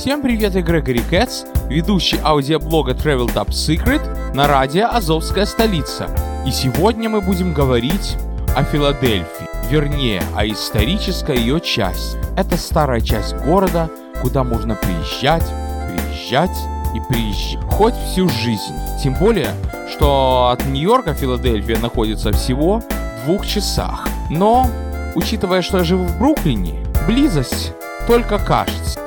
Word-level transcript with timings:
Всем 0.00 0.22
привет, 0.22 0.54
я 0.54 0.62
Грегори 0.62 1.02
Кэтс, 1.10 1.44
ведущий 1.68 2.18
аудиоблога 2.24 2.92
Travel 2.92 3.26
Top 3.34 3.48
Secret 3.48 4.34
на 4.34 4.48
радио 4.48 4.86
«Азовская 4.86 5.44
столица». 5.44 6.08
И 6.46 6.50
сегодня 6.50 7.10
мы 7.10 7.20
будем 7.20 7.52
говорить 7.52 8.16
о 8.56 8.64
Филадельфии, 8.64 9.46
вернее, 9.70 10.22
о 10.34 10.46
исторической 10.46 11.36
ее 11.36 11.60
части. 11.60 12.16
Это 12.34 12.56
старая 12.56 13.02
часть 13.02 13.34
города, 13.44 13.90
куда 14.22 14.42
можно 14.42 14.74
приезжать, 14.74 15.44
приезжать 15.86 16.58
и 16.94 17.12
приезжать. 17.12 17.62
Хоть 17.70 17.94
всю 18.10 18.26
жизнь. 18.30 18.74
Тем 19.02 19.12
более, 19.16 19.50
что 19.92 20.48
от 20.50 20.64
Нью-Йорка 20.64 21.12
Филадельфия 21.12 21.78
находится 21.78 22.32
всего 22.32 22.78
в 22.80 23.26
двух 23.26 23.46
часах. 23.46 24.08
Но, 24.30 24.66
учитывая, 25.14 25.60
что 25.60 25.76
я 25.76 25.84
живу 25.84 26.06
в 26.06 26.18
Бруклине, 26.18 26.82
близость 27.06 27.74
только 28.06 28.38
кажется. 28.38 28.99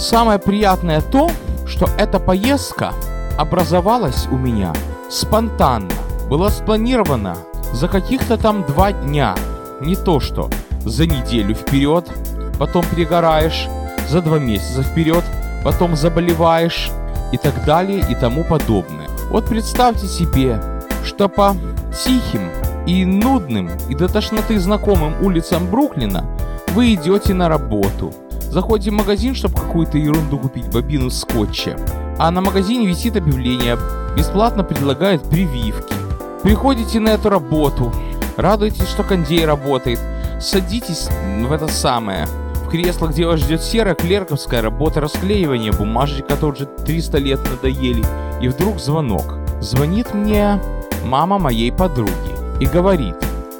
Самое 0.00 0.38
приятное 0.38 1.02
то, 1.02 1.30
что 1.66 1.86
эта 1.98 2.18
поездка 2.18 2.94
образовалась 3.36 4.28
у 4.30 4.38
меня 4.38 4.72
спонтанно. 5.10 5.90
Была 6.30 6.48
спланирована 6.48 7.36
за 7.74 7.86
каких-то 7.86 8.38
там 8.38 8.64
два 8.64 8.92
дня. 8.92 9.34
Не 9.82 9.96
то 9.96 10.18
что 10.18 10.48
за 10.86 11.04
неделю 11.04 11.54
вперед, 11.54 12.10
потом 12.58 12.82
перегораешь, 12.86 13.68
за 14.08 14.22
два 14.22 14.38
месяца 14.38 14.82
вперед, 14.82 15.22
потом 15.64 15.94
заболеваешь 15.96 16.90
и 17.30 17.36
так 17.36 17.66
далее 17.66 18.02
и 18.08 18.14
тому 18.14 18.42
подобное. 18.42 19.08
Вот 19.28 19.50
представьте 19.50 20.06
себе, 20.06 20.62
что 21.04 21.28
по 21.28 21.54
тихим 21.92 22.48
и 22.86 23.04
нудным 23.04 23.68
и 23.90 23.94
до 23.94 24.08
тошноты 24.08 24.58
знакомым 24.60 25.22
улицам 25.22 25.66
Бруклина 25.70 26.24
вы 26.68 26.94
идете 26.94 27.34
на 27.34 27.50
работу– 27.50 28.14
Заходите 28.50 28.90
в 28.90 28.94
магазин, 28.94 29.36
чтобы 29.36 29.54
какую-то 29.54 29.96
ерунду 29.96 30.36
купить, 30.36 30.68
бобину 30.70 31.08
скотча. 31.08 31.76
А 32.18 32.32
на 32.32 32.40
магазине 32.40 32.86
висит 32.86 33.16
объявление. 33.16 33.78
Бесплатно 34.16 34.64
предлагают 34.64 35.22
прививки. 35.22 35.94
Приходите 36.42 36.98
на 36.98 37.10
эту 37.10 37.28
работу. 37.28 37.92
Радуйтесь, 38.36 38.88
что 38.88 39.04
кондей 39.04 39.44
работает. 39.44 40.00
Садитесь 40.40 41.08
в 41.46 41.52
это 41.52 41.68
самое. 41.68 42.26
В 42.66 42.70
кресло, 42.70 43.06
где 43.06 43.24
вас 43.24 43.38
ждет 43.38 43.62
серая 43.62 43.94
клерковская 43.94 44.62
работа 44.62 45.00
расклеивания 45.00 45.72
бумажек, 45.72 46.26
которые 46.26 46.54
уже 46.54 46.66
300 46.66 47.18
лет 47.18 47.40
надоели. 47.48 48.04
И 48.42 48.48
вдруг 48.48 48.80
звонок. 48.80 49.38
Звонит 49.60 50.12
мне 50.12 50.60
мама 51.04 51.38
моей 51.38 51.70
подруги 51.70 52.10
и 52.58 52.66
говорит, 52.66 53.14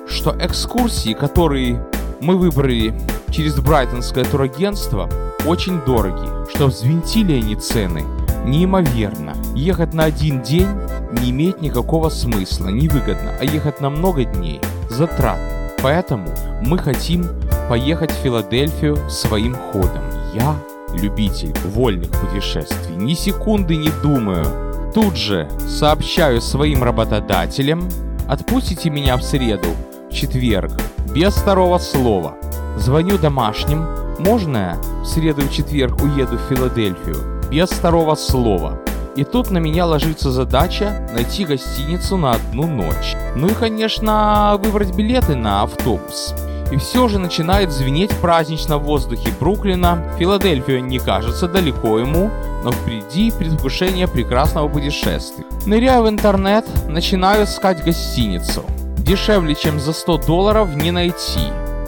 что 0.08 0.34
экскурсии, 0.41 1.12
которые 1.12 1.86
мы 2.20 2.36
выбрали 2.36 2.94
через 3.31 3.59
брайтонское 3.59 4.25
турагентство 4.25 5.09
очень 5.47 5.81
дороги, 5.84 6.50
что 6.53 6.67
взвинтили 6.67 7.34
они 7.34 7.56
цены 7.56 8.05
неимоверно. 8.45 9.34
Ехать 9.55 9.95
на 9.95 10.05
один 10.05 10.42
день 10.42 10.69
не 11.12 11.31
имеет 11.31 11.61
никакого 11.61 12.09
смысла, 12.09 12.69
невыгодно, 12.69 13.34
а 13.39 13.45
ехать 13.45 13.81
на 13.81 13.91
много 13.91 14.25
дней 14.25 14.61
затратно. 14.89 15.47
Поэтому 15.83 16.28
мы 16.62 16.78
хотим 16.78 17.27
поехать 17.69 18.11
в 18.11 18.22
Филадельфию 18.22 18.97
своим 19.09 19.55
ходом. 19.55 20.03
Я 20.34 20.56
любитель 20.94 21.55
вольных 21.65 22.11
путешествий, 22.11 22.97
ни 22.97 23.15
секунды 23.15 23.77
не 23.77 23.91
думаю. 24.03 24.92
Тут 24.94 25.17
же 25.17 25.48
сообщаю 25.69 26.41
своим 26.41 26.83
работодателям, 26.83 27.89
отпустите 28.28 28.91
меня 28.91 29.17
в 29.17 29.22
среду, 29.22 29.69
в 30.11 30.15
четверг, 30.15 30.72
без 31.15 31.34
второго 31.34 31.78
слова. 31.78 32.37
Звоню 32.81 33.19
домашним. 33.19 33.86
Можно 34.19 34.78
в 35.03 35.05
среду 35.05 35.42
и 35.42 35.50
четверг 35.50 36.03
уеду 36.03 36.39
в 36.39 36.48
Филадельфию? 36.48 37.17
Без 37.50 37.69
второго 37.69 38.14
слова. 38.14 38.78
И 39.17 39.25
тут 39.25 39.50
на 39.50 39.59
меня 39.59 39.84
ложится 39.84 40.31
задача 40.31 41.06
найти 41.12 41.45
гостиницу 41.45 42.17
на 42.17 42.33
одну 42.33 42.67
ночь. 42.67 43.17
Ну 43.37 43.48
и, 43.48 43.55
конечно, 43.55 44.59
выбрать 44.62 44.94
билеты 44.94 45.34
на 45.34 45.62
автобус. 45.62 46.34
И 46.72 46.77
все 46.77 47.06
же 47.09 47.19
начинает 47.19 47.71
звенеть 47.71 48.12
празднично 48.16 48.78
в 48.78 48.84
воздухе 48.84 49.28
Бруклина. 49.38 50.03
Филадельфия 50.19 50.81
не 50.81 50.99
кажется 50.99 51.49
далеко 51.49 51.99
ему, 51.99 52.31
но 52.65 52.72
впереди 52.72 53.31
предвкушение 53.31 54.09
прекрасного 54.09 54.69
путешествия. 54.69 55.44
Ныряю 55.66 56.04
в 56.04 56.09
интернет, 56.09 56.65
начинаю 56.88 57.44
искать 57.44 57.84
гостиницу. 57.84 58.65
Дешевле, 58.97 59.54
чем 59.54 59.78
за 59.78 59.93
100 59.93 60.19
долларов 60.19 60.75
не 60.75 60.93
найти. 60.93 61.41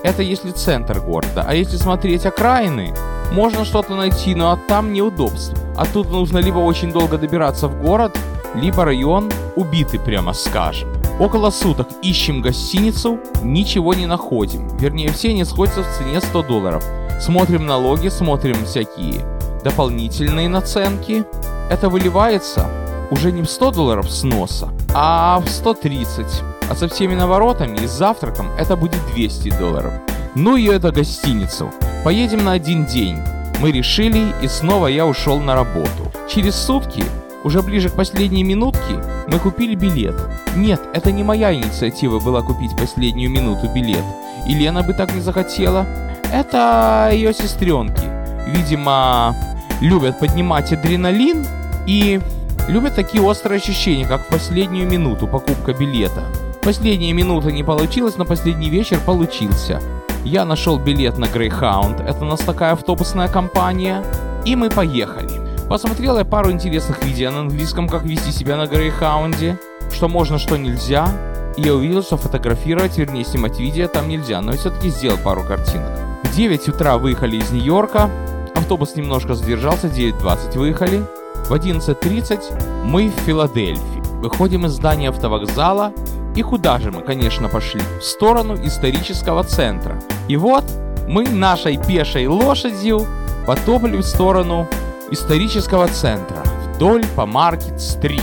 Это 0.02 0.22
если 0.22 0.50
центр 0.50 1.00
города. 1.00 1.44
А 1.46 1.54
если 1.54 1.76
смотреть 1.76 2.26
окраины, 2.26 2.94
можно 3.32 3.64
что-то 3.64 3.94
найти, 3.94 4.34
но 4.34 4.58
там 4.68 4.92
неудобство. 4.92 5.56
А 5.76 5.86
тут 5.86 6.10
нужно 6.10 6.38
либо 6.38 6.58
очень 6.58 6.92
долго 6.92 7.18
добираться 7.18 7.68
в 7.68 7.80
город, 7.80 8.18
либо 8.54 8.84
район 8.84 9.30
убитый, 9.56 10.00
прямо 10.00 10.32
скажем. 10.32 10.88
Около 11.18 11.50
суток 11.50 11.88
ищем 12.02 12.42
гостиницу, 12.42 13.18
ничего 13.42 13.94
не 13.94 14.06
находим. 14.06 14.68
Вернее, 14.76 15.10
все 15.12 15.30
они 15.30 15.44
сходятся 15.44 15.82
в 15.82 15.96
цене 15.96 16.20
100 16.20 16.42
долларов. 16.42 16.84
Смотрим 17.20 17.66
налоги, 17.66 18.08
смотрим 18.08 18.64
всякие 18.64 19.24
дополнительные 19.62 20.48
наценки. 20.48 21.24
Это 21.70 21.88
выливается 21.88 22.66
уже 23.10 23.30
не 23.30 23.42
в 23.42 23.50
100 23.50 23.70
долларов 23.70 24.10
с 24.10 24.24
носа, 24.24 24.70
а 24.94 25.40
в 25.40 25.48
130. 25.48 26.51
А 26.72 26.74
со 26.74 26.88
всеми 26.88 27.14
наворотами 27.14 27.76
и 27.84 27.86
завтраком 27.86 28.48
это 28.58 28.76
будет 28.76 28.98
200 29.12 29.58
долларов. 29.58 29.92
Ну 30.34 30.56
и 30.56 30.64
это 30.68 30.90
гостиницу. 30.90 31.70
Поедем 32.02 32.44
на 32.44 32.52
один 32.52 32.86
день. 32.86 33.18
Мы 33.60 33.72
решили, 33.72 34.32
и 34.42 34.48
снова 34.48 34.86
я 34.86 35.04
ушел 35.04 35.38
на 35.38 35.54
работу. 35.54 36.10
Через 36.30 36.54
сутки, 36.54 37.04
уже 37.44 37.60
ближе 37.60 37.90
к 37.90 37.92
последней 37.92 38.42
минутке, 38.42 39.04
мы 39.26 39.38
купили 39.38 39.74
билет. 39.74 40.14
Нет, 40.56 40.80
это 40.94 41.12
не 41.12 41.22
моя 41.22 41.52
инициатива 41.52 42.18
была 42.18 42.40
купить 42.40 42.74
последнюю 42.74 43.28
минуту 43.30 43.68
билет. 43.68 44.04
И 44.48 44.54
Лена 44.54 44.82
бы 44.82 44.94
так 44.94 45.14
не 45.14 45.20
захотела. 45.20 45.86
Это 46.32 47.10
ее 47.12 47.34
сестренки. 47.34 48.08
Видимо, 48.46 49.36
любят 49.82 50.18
поднимать 50.18 50.72
адреналин 50.72 51.44
и 51.86 52.18
любят 52.66 52.94
такие 52.94 53.22
острые 53.22 53.58
ощущения, 53.58 54.06
как 54.06 54.22
в 54.22 54.28
последнюю 54.28 54.88
минуту 54.88 55.26
покупка 55.26 55.74
билета. 55.74 56.22
Последняя 56.64 57.12
минута 57.12 57.50
не 57.50 57.64
получилась, 57.64 58.16
но 58.16 58.24
последний 58.24 58.70
вечер 58.70 59.00
получился. 59.04 59.82
Я 60.24 60.44
нашел 60.44 60.78
билет 60.78 61.18
на 61.18 61.24
Greyhound, 61.24 62.04
это 62.06 62.24
у 62.24 62.24
нас 62.24 62.38
такая 62.38 62.74
автобусная 62.74 63.26
компания, 63.26 64.04
и 64.44 64.54
мы 64.54 64.70
поехали. 64.70 65.28
Посмотрел 65.68 66.18
я 66.18 66.24
пару 66.24 66.52
интересных 66.52 67.02
видео 67.02 67.32
на 67.32 67.40
английском, 67.40 67.88
как 67.88 68.04
вести 68.04 68.30
себя 68.30 68.56
на 68.56 68.68
Грейхаунде, 68.68 69.58
что 69.92 70.06
можно, 70.06 70.38
что 70.38 70.56
нельзя, 70.56 71.08
и 71.56 71.62
я 71.62 71.74
увидел, 71.74 72.04
что 72.04 72.16
фотографировать, 72.16 72.96
вернее 72.96 73.24
снимать 73.24 73.58
видео 73.58 73.88
там 73.88 74.08
нельзя, 74.08 74.40
но 74.40 74.52
все-таки 74.52 74.90
сделал 74.90 75.18
пару 75.18 75.42
картинок. 75.42 75.90
В 76.22 76.36
9 76.36 76.68
утра 76.68 76.96
выехали 76.96 77.38
из 77.38 77.50
Нью-Йорка, 77.50 78.08
автобус 78.54 78.94
немножко 78.94 79.34
задержался, 79.34 79.88
9.20 79.88 80.58
выехали, 80.58 81.02
в 81.48 81.52
11.30 81.52 82.84
мы 82.84 83.08
в 83.08 83.20
Филадельфии. 83.22 84.02
Выходим 84.20 84.66
из 84.66 84.72
здания 84.72 85.08
автовокзала 85.08 85.92
и 86.34 86.42
куда 86.42 86.78
же 86.78 86.90
мы, 86.90 87.02
конечно, 87.02 87.48
пошли? 87.48 87.80
В 88.00 88.04
сторону 88.04 88.54
исторического 88.54 89.44
центра. 89.44 89.98
И 90.28 90.36
вот 90.36 90.64
мы 91.06 91.28
нашей 91.28 91.76
пешей 91.76 92.26
лошадью 92.26 93.06
потопали 93.46 93.96
в 93.96 94.02
сторону 94.02 94.66
исторического 95.10 95.88
центра, 95.88 96.42
вдоль 96.74 97.04
по 97.16 97.26
Маркет-стрит. 97.26 98.22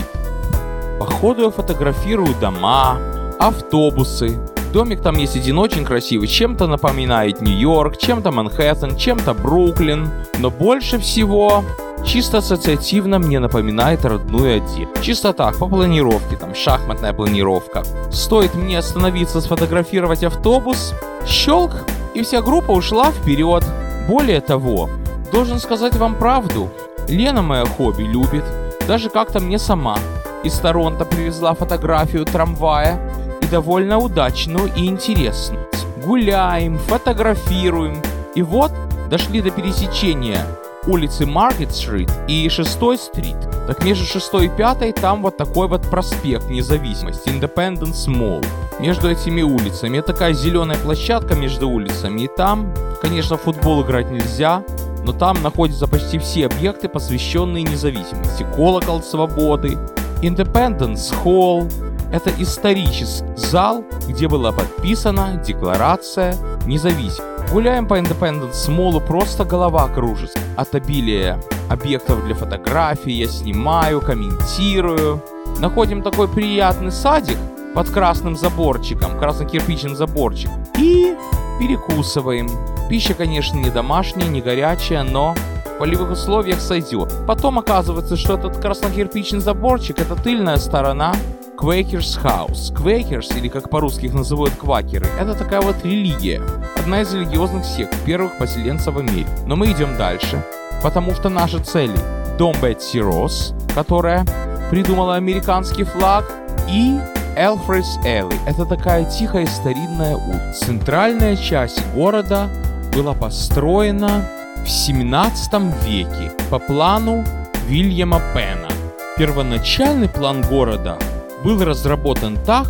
По 0.99 1.05
ходу 1.05 1.43
я 1.43 1.49
фотографирую 1.51 2.33
дома, 2.41 2.97
автобусы. 3.39 4.39
Домик 4.73 5.01
там 5.01 5.17
есть 5.17 5.35
один 5.35 5.57
очень 5.57 5.85
красивый, 5.85 6.27
чем-то 6.27 6.67
напоминает 6.67 7.41
Нью-Йорк, 7.41 7.97
чем-то 7.97 8.31
Манхэттен, 8.31 8.97
чем-то 8.97 9.33
Бруклин. 9.33 10.09
Но 10.37 10.49
больше 10.49 10.99
всего 10.99 11.63
чисто 12.05 12.37
ассоциативно 12.39 13.19
мне 13.19 13.39
напоминает 13.39 14.05
родную 14.05 14.57
Одессу. 14.57 14.87
Чисто 15.01 15.33
так, 15.33 15.57
по 15.57 15.67
планировке, 15.67 16.35
там 16.35 16.55
шахматная 16.55 17.13
планировка. 17.13 17.83
Стоит 18.11 18.55
мне 18.55 18.79
остановиться, 18.79 19.41
сфотографировать 19.41 20.23
автобус, 20.23 20.93
щелк, 21.25 21.71
и 22.13 22.21
вся 22.23 22.41
группа 22.41 22.71
ушла 22.71 23.11
вперед. 23.11 23.63
Более 24.07 24.41
того, 24.41 24.89
должен 25.31 25.59
сказать 25.59 25.95
вам 25.95 26.15
правду, 26.15 26.69
Лена 27.07 27.41
мое 27.41 27.65
хобби 27.65 28.03
любит, 28.03 28.43
даже 28.87 29.09
как-то 29.09 29.39
мне 29.39 29.59
сама. 29.59 29.97
Из 30.43 30.53
Торонто 30.59 31.05
привезла 31.05 31.53
фотографию 31.53 32.25
трамвая, 32.25 32.99
и 33.41 33.45
довольно 33.45 33.97
удачную 33.97 34.71
и 34.75 34.85
интересную. 34.85 35.67
Гуляем, 36.05 36.77
фотографируем, 36.77 38.01
и 38.35 38.41
вот 38.41 38.71
дошли 39.09 39.41
до 39.41 39.51
пересечения 39.51 40.45
улицы 40.85 41.25
Маркет-стрит 41.25 42.11
и 42.27 42.47
6 42.49 42.71
стрит. 42.99 43.37
Так 43.67 43.83
между 43.83 44.05
6 44.05 44.33
и 44.45 44.49
5 44.49 44.95
там 44.95 45.21
вот 45.21 45.37
такой 45.37 45.67
вот 45.67 45.89
проспект 45.89 46.49
независимости, 46.49 47.29
Independence 47.29 48.07
Mall. 48.07 48.45
Между 48.79 49.09
этими 49.09 49.41
улицами 49.41 50.01
такая 50.01 50.33
зеленая 50.33 50.77
площадка 50.77 51.35
между 51.35 51.69
улицами. 51.69 52.21
И 52.21 52.27
там, 52.27 52.73
конечно, 53.01 53.37
футбол 53.37 53.83
играть 53.83 54.09
нельзя, 54.09 54.63
но 55.03 55.13
там 55.13 55.41
находятся 55.41 55.87
почти 55.87 56.17
все 56.19 56.45
объекты, 56.45 56.89
посвященные 56.89 57.63
независимости. 57.63 58.45
Колокол 58.55 59.01
свободы, 59.01 59.77
Independence 60.21 61.13
Hall– 61.23 61.71
это 62.11 62.31
исторический 62.37 63.25
зал, 63.35 63.83
где 64.07 64.27
была 64.27 64.51
подписана 64.51 65.41
Декларация 65.45 66.35
независимости. 66.65 67.38
Гуляем 67.51 67.87
по 67.87 67.97
Independence 67.97 68.67
Mall, 68.67 69.03
просто 69.03 69.43
голова 69.43 69.87
кружится 69.87 70.37
от 70.55 70.75
обилия 70.75 71.41
объектов 71.67 72.23
для 72.23 72.35
фотографий, 72.35 73.13
я 73.13 73.27
снимаю, 73.27 74.01
комментирую. 74.01 75.23
Находим 75.57 76.03
такой 76.03 76.27
приятный 76.27 76.91
садик 76.91 77.37
под 77.73 77.89
красным 77.89 78.35
заборчиком, 78.35 79.17
красно-кирпичным 79.17 79.95
заборчиком. 79.95 80.63
И 80.77 81.15
перекусываем. 81.59 82.47
Пища, 82.87 83.15
конечно, 83.15 83.57
не 83.57 83.71
домашняя, 83.71 84.27
не 84.27 84.41
горячая, 84.41 85.01
но 85.01 85.33
в 85.65 85.79
полевых 85.79 86.11
условиях 86.11 86.59
сойдет. 86.59 87.11
Потом 87.25 87.57
оказывается, 87.57 88.15
что 88.15 88.37
этот 88.37 88.57
красно-кирпичный 88.57 89.39
заборчик– 89.39 89.99
это 89.99 90.15
тыльная 90.15 90.57
сторона 90.57 91.15
Quakers 91.57 92.23
House. 92.23 92.71
Quakers, 92.75 93.35
или 93.35 93.47
как 93.47 93.71
по-русски 93.71 94.05
их 94.05 94.13
называют 94.13 94.53
квакеры, 94.53 95.07
это 95.19 95.33
такая 95.33 95.61
вот 95.61 95.77
религия. 95.83 96.41
Одна 96.79 97.01
из 97.01 97.13
религиозных 97.13 97.65
сект 97.65 97.93
первых 98.05 98.37
поселенцев 98.37 98.93
в 98.95 98.99
Америке. 98.99 99.29
Но 99.45 99.55
мы 99.57 99.71
идем 99.71 99.97
дальше, 99.97 100.43
потому 100.81 101.13
что 101.13 101.29
наши 101.29 101.59
цели– 101.59 101.97
дом 102.37 102.55
Бетси 102.61 102.99
Росс, 102.99 103.53
которая 103.75 104.25
придумала 104.69 105.15
американский 105.15 105.83
флаг, 105.83 106.25
и 106.69 106.97
Элфрис 107.35 107.97
Элли. 108.05 108.35
Это 108.47 108.65
такая 108.65 109.03
тихая 109.05 109.45
старинная 109.45 110.15
улица. 110.15 110.65
Центральная 110.65 111.35
часть 111.35 111.85
города 111.93 112.49
была 112.95 113.13
построена 113.13 114.25
в 114.63 114.69
17 114.69 115.53
веке 115.85 116.31
по 116.49 116.59
плану 116.59 117.25
Вильяма 117.67 118.21
Пена. 118.33 118.69
Первоначальный 119.17 120.07
план 120.07 120.41
города 120.43 120.97
был 121.43 121.61
разработан 121.63 122.37
так, 122.45 122.67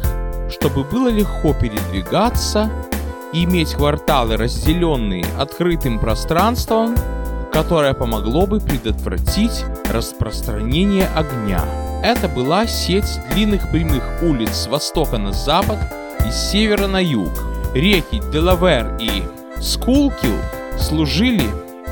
чтобы 0.49 0.83
было 0.83 1.09
легко 1.09 1.53
передвигаться 1.53 2.71
иметь 3.33 3.73
кварталы, 3.73 4.37
разделенные 4.37 5.25
открытым 5.37 5.99
пространством, 5.99 6.95
которое 7.51 7.93
помогло 7.93 8.45
бы 8.45 8.59
предотвратить 8.59 9.65
распространение 9.91 11.07
огня. 11.15 11.63
Это 12.03 12.27
была 12.27 12.65
сеть 12.67 13.19
длинных 13.33 13.69
прямых 13.71 14.03
улиц 14.21 14.51
с 14.51 14.67
востока 14.67 15.17
на 15.17 15.33
запад 15.33 15.77
и 16.25 16.31
с 16.31 16.51
севера 16.51 16.87
на 16.87 17.03
юг. 17.03 17.29
Реки 17.73 18.21
Делавер 18.31 18.97
и 18.99 19.23
Скулкил 19.61 20.35
служили 20.79 21.43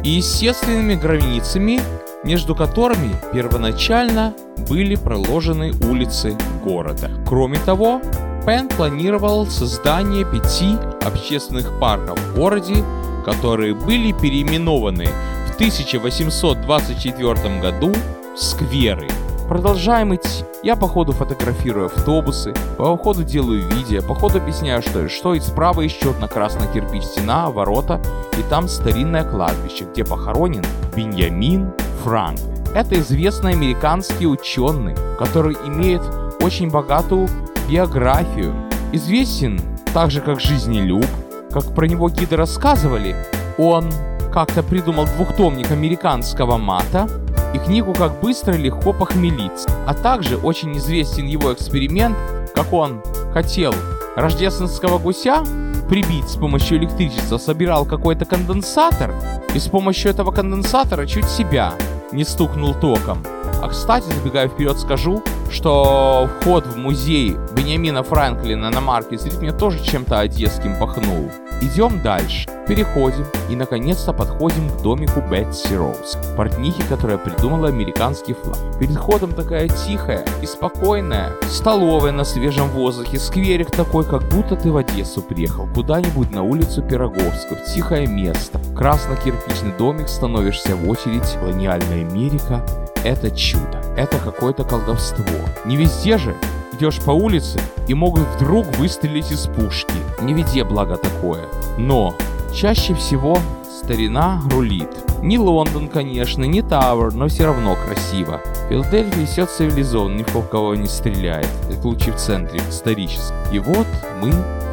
и 0.04 0.12
естественными 0.12 0.96
границами, 0.96 1.82
между 2.24 2.56
которыми 2.56 3.16
первоначально 3.34 4.34
были 4.70 4.96
проложены 4.96 5.74
улицы 5.84 6.38
города. 6.64 7.12
Кроме 7.28 7.60
того, 7.60 8.02
Пен 8.46 8.70
планировал 8.70 9.46
создание 9.48 10.24
пяти 10.24 10.78
общественных 11.08 11.80
парков 11.80 12.20
в 12.20 12.36
городе, 12.36 12.84
которые 13.26 13.74
были 13.74 14.12
переименованы 14.12 15.08
в 15.50 15.56
1824 15.56 17.60
году 17.60 17.92
в 18.36 18.40
скверы. 18.40 19.08
Продолжаем 19.48 20.14
идти. 20.14 20.44
Я 20.62 20.76
по 20.76 20.90
ходу 20.90 21.14
фотографирую 21.14 21.86
автобусы, 21.86 22.54
по 22.78 22.98
ходу 22.98 23.24
делаю 23.24 23.66
видео, 23.70 24.02
по 24.02 24.14
ходу 24.14 24.40
объясняю, 24.40 24.82
что 24.82 25.06
и 25.06 25.08
что, 25.08 25.36
и 25.36 25.40
справа 25.40 25.82
еще 25.82 26.10
одна 26.10 26.28
красная 26.28 26.68
кирпич 26.74 27.04
стена, 27.04 27.50
ворота, 27.50 28.02
и 28.38 28.44
там 28.50 28.68
старинное 28.68 29.24
кладбище, 29.24 29.86
где 29.86 30.04
похоронен 30.04 30.66
Беньямин 30.96 31.72
Франк. 32.04 32.40
Это 32.76 33.00
известный 33.00 33.54
американский 33.54 34.28
ученый, 34.28 34.96
который 35.18 35.56
имеет 35.66 36.02
очень 36.42 36.70
богатую 36.70 37.30
биографию. 37.70 38.54
Известен 38.92 39.62
так 39.98 40.12
же, 40.12 40.22
как 40.22 40.40
жизнелюб, 40.40 41.08
как 41.52 41.74
про 41.74 41.88
него 41.88 42.08
гиды 42.08 42.36
рассказывали, 42.36 43.16
он 43.58 43.92
как-то 44.32 44.62
придумал 44.62 45.06
двухтомник 45.06 45.72
американского 45.72 46.58
мата, 46.58 47.10
и 47.56 47.58
книгу 47.58 47.96
«Как 47.96 48.20
быстро 48.22 48.54
и 48.54 48.62
легко 48.62 48.94
похмелиться». 48.94 49.68
А 49.88 49.96
также 49.96 50.38
очень 50.38 50.78
известен 50.78 51.26
его 51.26 51.52
эксперимент, 51.52 52.16
как 52.54 52.74
он 52.74 53.02
хотел 53.34 53.74
рождественского 54.16 55.00
гуся 55.00 55.44
прибить 55.90 56.30
с 56.30 56.36
помощью 56.36 56.78
электричества, 56.78 57.40
собирал 57.40 57.84
какой-то 57.84 58.26
конденсатор 58.26 59.16
и 59.56 59.58
с 59.58 59.68
помощью 59.68 60.12
этого 60.12 60.30
конденсатора 60.30 61.08
чуть 61.08 61.28
себя 61.28 61.74
не 62.12 62.24
стукнул 62.24 62.76
током. 62.76 63.24
А 63.64 63.68
кстати, 63.70 64.06
забегая 64.12 64.48
вперед, 64.48 64.78
скажу, 64.78 65.24
что 65.52 66.30
вход 66.40 66.66
в 66.66 66.78
музей 66.78 67.38
Бениамина 67.56 68.04
Франклина 68.04 68.70
на 68.70 68.82
Маркет-стрит 68.82 69.40
мне 69.42 69.52
тоже 69.52 69.84
чем-то 69.84 70.20
одесским 70.20 70.78
пахнул. 70.80 71.32
Идем 71.62 72.02
дальше. 72.04 72.48
Переходим 72.68 73.26
и 73.50 73.56
наконец-то 73.56 74.14
подходим 74.14 74.70
к 74.70 74.82
домику 74.82 75.22
Бетси 75.22 75.74
Роуз, 75.74 76.18
портнихи, 76.36 76.84
которая 76.90 77.18
придумала 77.18 77.70
американский 77.70 78.34
флаг. 78.34 78.58
Перед 78.78 78.96
входом 78.96 79.32
такая 79.32 79.70
тихая 79.70 80.26
и 80.42 80.46
спокойная, 80.46 81.32
столовая 81.50 82.12
на 82.12 82.26
свежем 82.26 82.68
воздухе, 82.70 83.18
скверик 83.20 83.72
такой, 83.72 84.04
как 84.04 84.24
будто 84.30 84.56
ты 84.56 84.72
в 84.72 84.78
Одессу 84.78 85.22
приехал, 85.22 85.68
куда-нибудь 85.74 86.30
на 86.30 86.44
улицу 86.44 86.84
Пироговскую, 86.84 87.60
в 87.60 87.74
тихое 87.74 88.06
место. 88.06 88.60
Красно-кирпичный 88.76 89.72
домик, 89.78 90.10
становишься 90.10 90.76
в 90.76 90.88
очередь, 90.90 91.38
колониальная 91.40 92.02
Америка, 92.02 92.64
это 93.04 93.32
чудо, 93.32 93.82
это 93.96 94.18
какое-то 94.20 94.64
колдовство. 94.66 95.24
Не 95.66 95.78
везде 95.78 96.18
же 96.18 96.36
идешь 96.78 97.00
по 97.02 97.12
улице 97.12 97.60
и 97.88 97.94
могут 97.94 98.24
вдруг 98.36 98.66
выстрелить 98.78 99.32
из 99.32 99.48
пушки. 99.48 99.94
Не 100.22 100.34
везде 100.34 100.64
благо 100.64 100.98
такое. 100.98 101.46
Но 101.78 102.16
чаще 102.54 102.94
всего 102.94 103.40
старина 103.70 104.42
рулит. 104.52 104.90
Не 105.22 105.40
Лондон, 105.40 105.88
конечно, 105.88 106.44
не 106.44 106.62
Тауэр, 106.62 107.14
но 107.14 107.28
все 107.28 107.46
равно 107.46 107.76
красиво. 107.76 108.40
Филадельфия 108.70 109.26
все 109.26 109.46
цивилизован, 109.46 110.16
ни 110.16 110.24
в 110.24 110.42
кого 110.48 110.76
не 110.76 110.88
стреляет. 110.88 111.50
Это 111.70 111.88
лучше 111.88 112.12
в 112.12 112.18
центре, 112.18 112.62
исторически. 112.70 113.34
И 113.52 113.60
вот 113.60 113.88
мы 114.22 114.32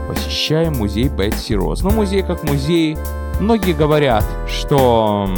посещаем 0.08 0.74
музей 0.74 1.08
Бетси 1.08 1.54
Роз. 1.54 1.82
Ну, 1.82 1.90
музей 1.90 2.22
как 2.22 2.44
музей. 2.44 2.98
Многие 3.40 3.72
говорят, 3.72 4.24
что 4.46 5.28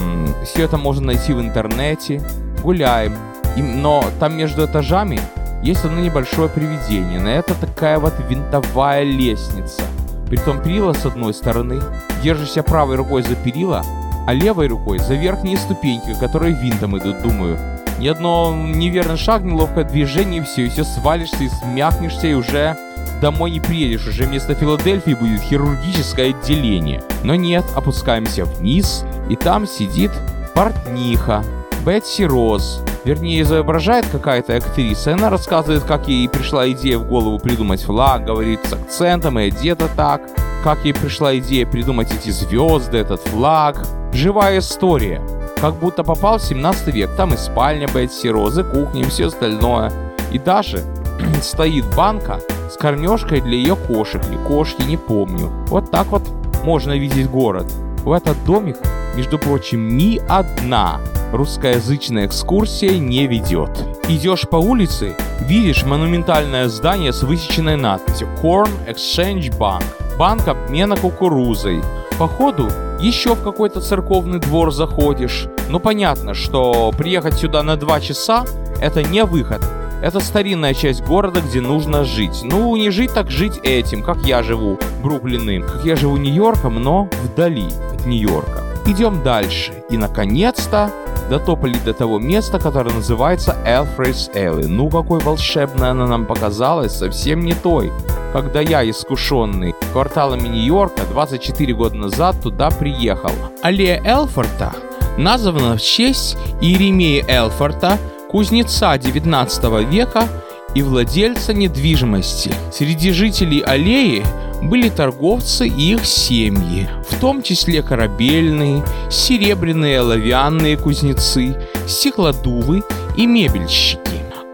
все 0.45 0.65
это 0.65 0.77
можно 0.77 1.07
найти 1.07 1.33
в 1.33 1.41
интернете. 1.41 2.23
Гуляем. 2.63 3.15
Но 3.57 4.05
там 4.19 4.37
между 4.37 4.65
этажами 4.65 5.21
есть 5.67 5.85
одно 5.85 5.99
небольшое 5.99 6.49
привидение, 6.49 7.19
но 7.19 7.29
это 7.29 7.55
такая 7.55 7.99
вот 7.99 8.15
винтовая 8.29 9.03
лестница. 9.03 9.83
Притом 10.29 10.63
перила 10.63 10.93
с 10.93 11.05
одной 11.05 11.35
стороны, 11.35 11.81
держишься 12.23 12.63
правой 12.63 12.95
рукой 12.95 13.23
за 13.23 13.35
перила, 13.35 13.85
а 14.29 14.33
левой 14.33 14.69
рукой 14.69 15.01
за 15.01 15.15
верхние 15.15 15.57
ступеньки, 15.57 16.15
которые 16.21 16.55
винтом 16.55 16.97
идут, 16.97 17.21
думаю. 17.21 17.59
Ни 17.99 18.07
одно 18.07 18.55
неверный 18.55 19.17
шаг, 19.17 19.43
неловкое 19.43 19.83
движение, 19.83 20.41
и 20.41 20.45
все, 20.45 20.67
и 20.67 20.69
все 20.69 20.85
свалишься 20.85 21.43
и 21.43 21.49
смякнешься, 21.49 22.29
и 22.29 22.35
уже 22.35 22.77
домой 23.21 23.51
не 23.51 23.59
приедешь, 23.59 24.07
уже 24.07 24.23
вместо 24.23 24.55
Филадельфии 24.55 25.15
будет 25.15 25.41
хирургическое 25.41 26.31
отделение. 26.31 27.03
Но 27.25 27.35
нет, 27.35 27.65
опускаемся 27.75 28.45
вниз, 28.45 29.05
и 29.29 29.35
там 29.35 29.67
сидит 29.67 30.13
портниха, 30.55 31.43
Бетси 31.85 32.23
Роз, 32.23 32.83
вернее, 33.07 33.43
изображает 33.43 34.05
какая-то 34.07 34.57
актриса, 34.57 35.15
она 35.15 35.31
рассказывает, 35.31 35.85
как 35.85 36.09
ей 36.09 36.29
пришла 36.29 36.69
идея 36.71 36.99
в 36.99 37.09
голову 37.09 37.39
придумать 37.39 37.83
флаг, 37.83 38.25
говорит 38.25 38.61
с 38.65 38.73
акцентом 38.73 39.39
и 39.39 39.47
одета 39.47 39.89
так, 39.97 40.23
как 40.65 40.85
ей 40.85 40.93
пришла 40.93 41.37
идея 41.39 41.67
придумать 41.67 42.13
эти 42.13 42.31
звезды, 42.31 42.99
этот 42.99 43.21
флаг. 43.21 43.87
Живая 44.13 44.59
история. 44.59 45.23
Как 45.61 45.77
будто 45.77 46.03
попал 46.03 46.39
в 46.39 46.43
17 46.43 46.93
век. 46.93 47.11
Там 47.17 47.33
и 47.35 47.37
спальня 47.37 47.87
Бетси 47.87 48.27
Розы, 48.27 48.65
кухня 48.65 49.03
и 49.03 49.05
все 49.05 49.27
остальное. 49.27 49.93
И 50.33 50.41
даже 50.41 50.83
стоит 51.43 51.85
банка 51.95 52.41
с 52.69 52.77
кормежкой 52.77 53.41
для 53.41 53.57
ее 53.57 53.77
кошек 53.77 54.21
или 54.29 54.37
кошки, 54.49 54.83
не 54.83 54.97
помню. 54.97 55.53
Вот 55.69 55.93
так 55.93 56.09
вот 56.09 56.23
можно 56.65 56.99
видеть 56.99 57.31
город. 57.31 57.71
В 58.05 58.11
этот 58.11 58.43
домик, 58.45 58.79
между 59.15 59.39
прочим, 59.39 59.97
ни 59.97 60.21
одна 60.29 61.01
русскоязычная 61.37 62.27
экскурсия 62.27 62.99
не 62.99 63.27
ведет. 63.27 63.71
Идешь 64.09 64.49
по 64.49 64.57
улице, 64.57 65.15
видишь 65.41 65.85
монументальное 65.85 66.69
здание 66.69 67.13
с 67.13 67.23
высеченной 67.23 67.77
надписью 67.77 68.29
Corn 68.43 68.71
Exchange 68.89 69.57
Bank, 69.59 69.85
банк 70.19 70.49
обмена 70.49 70.97
кукурузой. 70.97 71.83
По 72.19 72.27
ходу 72.27 72.69
еще 73.01 73.35
в 73.35 73.43
какой-то 73.43 73.81
церковный 73.81 74.39
двор 74.39 74.73
заходишь. 74.73 75.49
Ну 75.69 75.81
понятно, 75.81 76.35
что 76.35 76.93
приехать 76.97 77.35
сюда 77.35 77.63
на 77.63 77.77
два 77.77 78.01
часа 78.01 78.45
это 78.81 79.03
не 79.03 79.25
выход. 79.25 79.63
Это 80.03 80.21
старинная 80.21 80.75
часть 80.75 81.03
города, 81.03 81.41
где 81.41 81.61
нужно 81.61 82.05
жить. 82.05 82.43
Ну, 82.45 82.77
не 82.77 82.91
жить, 82.91 83.15
так 83.15 83.31
жить 83.31 83.59
этим, 83.63 84.03
как 84.03 84.19
я 84.19 84.43
живу 84.43 84.79
Бруклиным, 85.03 85.63
как 85.63 85.85
я 85.85 85.97
живу 85.97 86.17
Нью-Йорком, 86.19 86.83
но 86.83 87.09
вдали 87.23 87.67
от 87.93 88.07
Нью-Йорка. 88.07 88.63
Идем 88.87 89.23
дальше. 89.23 89.73
И, 89.91 89.97
наконец-то, 89.97 90.91
дотопали 91.29 91.77
до 91.85 91.93
того 91.93 92.19
места, 92.19 92.59
которое 92.59 92.95
называется 92.95 93.57
Элфрейс 93.65 94.31
Элли. 94.35 94.67
Ну, 94.67 94.89
какой 94.91 95.21
волшебной 95.21 95.91
она 95.91 96.07
нам 96.07 96.27
показалась, 96.27 96.93
совсем 96.93 97.41
не 97.41 97.55
той. 97.55 97.93
Когда 98.33 98.61
я, 98.61 98.89
искушенный 98.89 99.75
кварталами 99.93 100.49
Нью-Йорка, 100.49 101.03
24 101.11 101.75
года 101.75 101.97
назад 101.97 102.37
туда 102.43 102.71
приехал. 102.71 103.33
Аллея 103.63 104.03
Элфорта 104.05 104.73
названа 105.17 105.77
в 105.77 105.83
честь 105.83 106.37
Иеремея 106.61 107.25
Элфорта, 107.29 107.99
кузнеца 108.31 108.97
19 108.99 109.65
века 109.89 110.29
и 110.75 110.83
владельца 110.83 111.55
недвижимости. 111.55 112.53
Среди 112.71 113.11
жителей 113.13 113.61
аллеи 113.61 114.23
были 114.63 114.89
торговцы 114.89 115.69
и 115.69 115.95
их 115.95 116.05
семьи, 116.07 116.89
в 117.09 117.21
том 117.21 117.43
числе 117.43 117.83
корабельные, 117.83 118.85
серебряные 119.11 120.01
оловянные 120.01 120.77
кузнецы, 120.77 121.57
стеклодувы 121.87 122.83
и 123.17 123.27
мебельщики. 123.27 124.01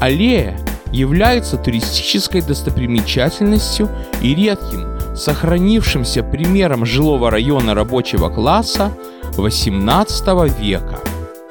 Аллея 0.00 0.58
является 0.92 1.56
туристической 1.56 2.42
достопримечательностью 2.42 3.88
и 4.20 4.34
редким, 4.34 4.86
сохранившимся 5.16 6.22
примером 6.22 6.84
жилого 6.84 7.30
района 7.30 7.74
рабочего 7.74 8.28
класса 8.28 8.92
18 9.36 10.58
века. 10.58 10.98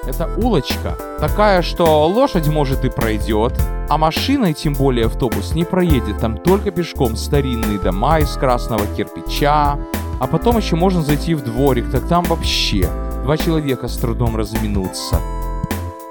Эта 0.03 0.27
улочка 0.37 0.97
такая, 1.19 1.61
что 1.61 2.07
лошадь 2.07 2.47
может 2.47 2.83
и 2.85 2.89
пройдет, 2.89 3.53
а 3.87 3.99
машина, 3.99 4.51
тем 4.51 4.73
более 4.73 5.05
автобус, 5.05 5.53
не 5.53 5.63
проедет. 5.63 6.19
Там 6.19 6.37
только 6.37 6.71
пешком 6.71 7.15
старинные 7.15 7.77
дома 7.77 8.19
из 8.19 8.31
красного 8.31 8.83
кирпича. 8.97 9.77
А 10.19 10.27
потом 10.27 10.57
еще 10.57 10.75
можно 10.75 11.03
зайти 11.03 11.35
в 11.35 11.43
дворик, 11.43 11.91
так 11.91 12.07
там 12.07 12.23
вообще 12.23 12.89
два 13.23 13.37
человека 13.37 13.87
с 13.87 13.95
трудом 13.97 14.35
разминутся. 14.35 15.17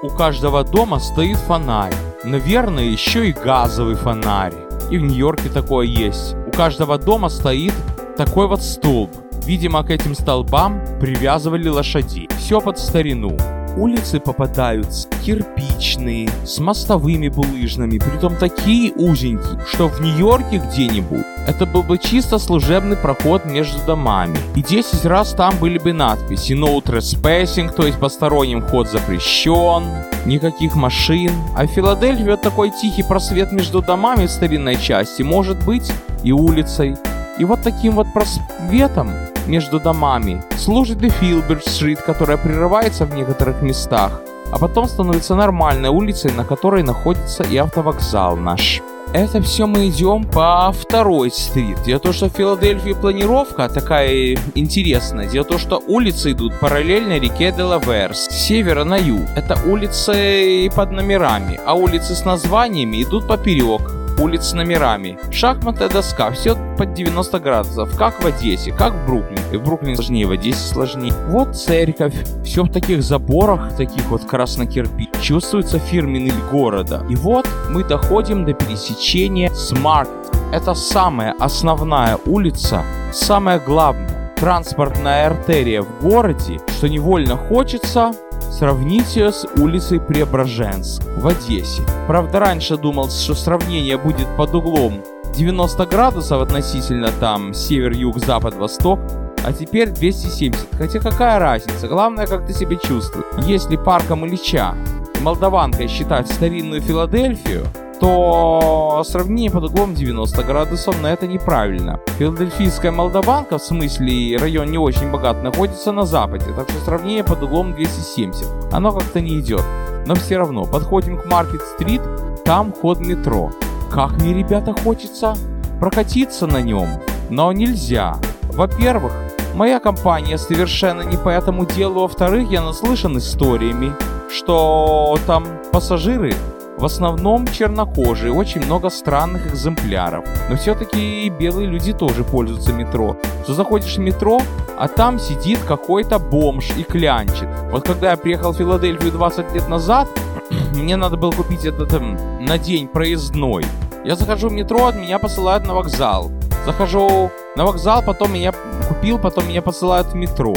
У 0.01 0.09
каждого 0.09 0.63
дома 0.63 0.99
стоит 0.99 1.37
фонарь. 1.37 1.93
Наверное, 2.23 2.85
еще 2.85 3.27
и 3.27 3.33
газовый 3.33 3.95
фонарь. 3.95 4.53
И 4.89 4.97
в 4.97 5.01
Нью-Йорке 5.01 5.49
такое 5.49 5.85
есть. 5.85 6.35
У 6.47 6.51
каждого 6.51 6.97
дома 6.97 7.27
стоит 7.27 7.73
такой 8.15 8.47
вот 8.47 8.61
столб. 8.61 9.11
Видимо, 9.45 9.83
к 9.83 9.89
этим 9.89 10.15
столбам 10.15 10.81
привязывали 11.01 11.67
лошадей. 11.67 12.29
Все 12.37 12.61
под 12.61 12.79
старину 12.79 13.37
улицы 13.77 14.19
попадаются 14.19 15.07
кирпичные, 15.23 16.29
с 16.45 16.59
мостовыми 16.59 17.29
булыжными, 17.29 17.99
притом 17.99 18.35
такие 18.35 18.91
узенькие, 18.93 19.59
что 19.67 19.87
в 19.87 20.01
Нью-Йорке 20.01 20.57
где-нибудь 20.57 21.25
это 21.47 21.65
был 21.65 21.83
бы 21.83 21.97
чисто 21.97 22.37
служебный 22.37 22.95
проход 22.95 23.45
между 23.45 23.79
домами. 23.85 24.37
И 24.55 24.61
10 24.61 25.05
раз 25.05 25.33
там 25.33 25.57
были 25.57 25.79
бы 25.79 25.93
надписи 25.93 26.53
«No 26.53 26.81
trespassing», 26.83 27.73
то 27.73 27.85
есть 27.85 27.99
посторонним 27.99 28.61
ход 28.61 28.87
запрещен, 28.87 29.83
никаких 30.25 30.75
машин. 30.75 31.31
А 31.55 31.65
вот 31.65 32.41
такой 32.41 32.71
тихий 32.71 33.03
просвет 33.03 33.51
между 33.51 33.81
домами 33.81 34.27
в 34.27 34.31
старинной 34.31 34.77
части 34.77 35.23
может 35.23 35.63
быть 35.65 35.91
и 36.23 36.31
улицей. 36.31 36.95
И 37.39 37.45
вот 37.45 37.61
таким 37.63 37.93
вот 37.93 38.07
просветом 38.13 39.11
между 39.47 39.79
домами 39.79 40.43
служит 40.61 41.03
и 41.03 41.09
Филберт-стрит, 41.09 42.01
которая 42.01 42.37
прерывается 42.37 43.05
в 43.05 43.15
некоторых 43.15 43.61
местах, 43.61 44.21
а 44.51 44.59
потом 44.59 44.87
становится 44.87 45.35
нормальной 45.35 45.89
улицей, 45.89 46.31
на 46.31 46.45
которой 46.45 46.83
находится 46.83 47.43
и 47.43 47.57
автовокзал 47.57 48.37
наш. 48.37 48.81
Это 49.13 49.41
все 49.41 49.65
мы 49.65 49.89
идем 49.89 50.23
по 50.23 50.71
второй 50.71 51.31
стрит. 51.31 51.81
Дело 51.83 51.99
в 51.99 52.03
том, 52.03 52.13
что 52.13 52.29
в 52.29 52.33
Филадельфии 52.33 52.93
планировка 52.93 53.67
такая 53.67 54.37
интересная. 54.55 55.27
Дело 55.27 55.43
в 55.43 55.47
том, 55.47 55.57
что 55.57 55.83
улицы 55.85 56.31
идут 56.31 56.57
параллельно 56.59 57.19
реке 57.19 57.51
Делавер 57.51 58.15
с 58.15 58.29
севера 58.29 58.85
на 58.85 58.95
юг. 58.95 59.27
Это 59.35 59.59
улицы 59.65 60.69
под 60.73 60.91
номерами, 60.91 61.59
а 61.65 61.73
улицы 61.73 62.15
с 62.15 62.23
названиями 62.23 63.03
идут 63.03 63.27
поперек 63.27 64.00
улиц 64.21 64.47
с 64.47 64.53
номерами. 64.53 65.17
Шахматная 65.31 65.89
доска, 65.89 66.31
все 66.31 66.55
под 66.77 66.93
90 66.93 67.39
градусов, 67.39 67.97
как 67.97 68.21
в 68.23 68.25
Одессе, 68.25 68.71
как 68.71 68.93
в 68.93 69.05
Бруклине. 69.05 69.41
И 69.51 69.57
в 69.57 69.63
Бруклине 69.63 69.95
сложнее, 69.95 70.27
в 70.27 70.31
Одессе 70.31 70.73
сложнее. 70.73 71.13
Вот 71.27 71.55
церковь, 71.55 72.15
все 72.43 72.63
в 72.63 72.71
таких 72.71 73.03
заборах, 73.03 73.75
таких 73.75 74.05
вот 74.05 74.25
краснокирпич. 74.25 75.09
Чувствуется 75.21 75.79
фирменный 75.79 76.33
города. 76.51 77.05
И 77.09 77.15
вот 77.15 77.47
мы 77.69 77.83
доходим 77.83 78.45
до 78.45 78.53
пересечения 78.53 79.49
с 79.49 79.71
Маркет. 79.71 80.11
Это 80.53 80.73
самая 80.73 81.33
основная 81.39 82.17
улица, 82.25 82.83
самая 83.11 83.59
главная 83.59 84.21
транспортная 84.41 85.27
артерия 85.27 85.83
в 85.83 86.01
городе, 86.01 86.59
что 86.75 86.89
невольно 86.89 87.37
хочется 87.37 88.11
Сравнить 88.51 89.15
ее 89.15 89.31
с 89.31 89.47
улицей 89.57 89.99
Преображенск 89.99 91.03
в 91.17 91.25
Одессе. 91.25 91.83
Правда, 92.07 92.39
раньше 92.39 92.77
думал, 92.77 93.09
что 93.09 93.33
сравнение 93.33 93.97
будет 93.97 94.27
под 94.37 94.53
углом 94.53 95.01
90 95.35 95.85
градусов 95.85 96.41
относительно 96.41 97.11
там 97.19 97.53
север, 97.53 97.93
юг, 97.93 98.19
запад, 98.19 98.55
восток, 98.55 98.99
а 99.43 99.53
теперь 99.53 99.89
270. 99.89 100.67
Хотя 100.77 100.99
какая 100.99 101.39
разница, 101.39 101.87
главное, 101.87 102.27
как 102.27 102.45
ты 102.45 102.53
себя 102.53 102.75
чувствуешь. 102.75 103.25
Если 103.45 103.77
парком 103.77 104.27
Ильича 104.27 104.75
молдаванкой 105.21 105.87
считать 105.87 106.27
старинную 106.27 106.81
Филадельфию, 106.81 107.65
то 108.01 109.03
сравнение 109.05 109.51
под 109.51 109.65
углом 109.65 109.93
90 109.93 110.43
градусов, 110.43 110.99
но 111.01 111.07
это 111.07 111.27
неправильно. 111.27 111.99
Филадельфийская 112.17 112.91
Молдаванка, 112.91 113.59
в 113.59 113.63
смысле 113.63 114.37
район 114.37 114.71
не 114.71 114.79
очень 114.79 115.11
богат, 115.11 115.43
находится 115.43 115.91
на 115.91 116.03
западе, 116.03 116.45
так 116.55 116.67
что 116.67 116.79
сравнение 116.79 117.23
под 117.23 117.43
углом 117.43 117.73
270. 117.73 118.73
Оно 118.73 118.91
как-то 118.91 119.21
не 119.21 119.39
идет. 119.39 119.63
Но 120.07 120.15
все 120.15 120.37
равно, 120.37 120.65
подходим 120.65 121.15
к 121.19 121.25
Маркет-стрит, 121.27 122.01
там 122.43 122.73
ход 122.73 122.99
метро. 122.99 123.51
Как 123.91 124.13
мне, 124.13 124.33
ребята, 124.33 124.73
хочется 124.73 125.35
прокатиться 125.79 126.47
на 126.47 126.59
нем, 126.59 126.87
но 127.29 127.51
нельзя. 127.51 128.15
Во-первых, 128.53 129.13
моя 129.53 129.79
компания 129.79 130.39
совершенно 130.39 131.03
не 131.03 131.17
по 131.17 131.29
этому 131.29 131.67
делу. 131.67 132.01
Во-вторых, 132.01 132.49
я 132.49 132.63
наслышан 132.63 133.15
историями, 133.19 133.93
что 134.31 135.19
там 135.27 135.45
пассажиры 135.71 136.33
в 136.81 136.85
основном 136.85 137.45
чернокожие, 137.45 138.33
очень 138.33 138.65
много 138.65 138.89
странных 138.89 139.45
экземпляров. 139.53 140.25
Но 140.49 140.55
все-таки 140.55 141.29
белые 141.29 141.67
люди 141.67 141.93
тоже 141.93 142.23
пользуются 142.23 142.73
метро. 142.73 143.17
Что 143.43 143.53
заходишь 143.53 143.97
в 143.97 143.99
метро, 143.99 144.41
а 144.79 144.87
там 144.87 145.19
сидит 145.19 145.59
какой-то 145.59 146.17
бомж 146.17 146.71
и 146.75 146.81
клянчит. 146.81 147.47
Вот 147.71 147.85
когда 147.85 148.09
я 148.09 148.17
приехал 148.17 148.51
в 148.51 148.57
Филадельфию 148.57 149.11
20 149.11 149.53
лет 149.53 149.69
назад, 149.69 150.07
мне 150.73 150.95
надо 150.95 151.17
было 151.17 151.29
купить 151.29 151.65
этот 151.65 151.93
эм, 151.93 152.17
на 152.43 152.57
день 152.57 152.87
проездной. 152.87 153.63
Я 154.03 154.15
захожу 154.15 154.49
в 154.49 154.53
метро, 154.53 154.87
от 154.87 154.95
меня 154.95 155.19
посылают 155.19 155.67
на 155.67 155.75
вокзал. 155.75 156.31
Захожу 156.65 157.29
на 157.55 157.63
вокзал, 157.63 158.01
потом 158.01 158.33
меня 158.33 158.53
купил, 158.87 159.19
потом 159.19 159.47
меня 159.47 159.61
посылают 159.61 160.07
в 160.07 160.15
метро. 160.15 160.55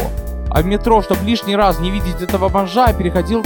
А 0.48 0.62
в 0.62 0.64
метро, 0.64 1.02
чтобы 1.02 1.22
лишний 1.26 1.54
раз 1.54 1.80
не 1.80 1.90
видеть 1.90 2.22
этого 2.22 2.48
бомжа, 2.48 2.86
я 2.86 2.94
переходил 2.94 3.44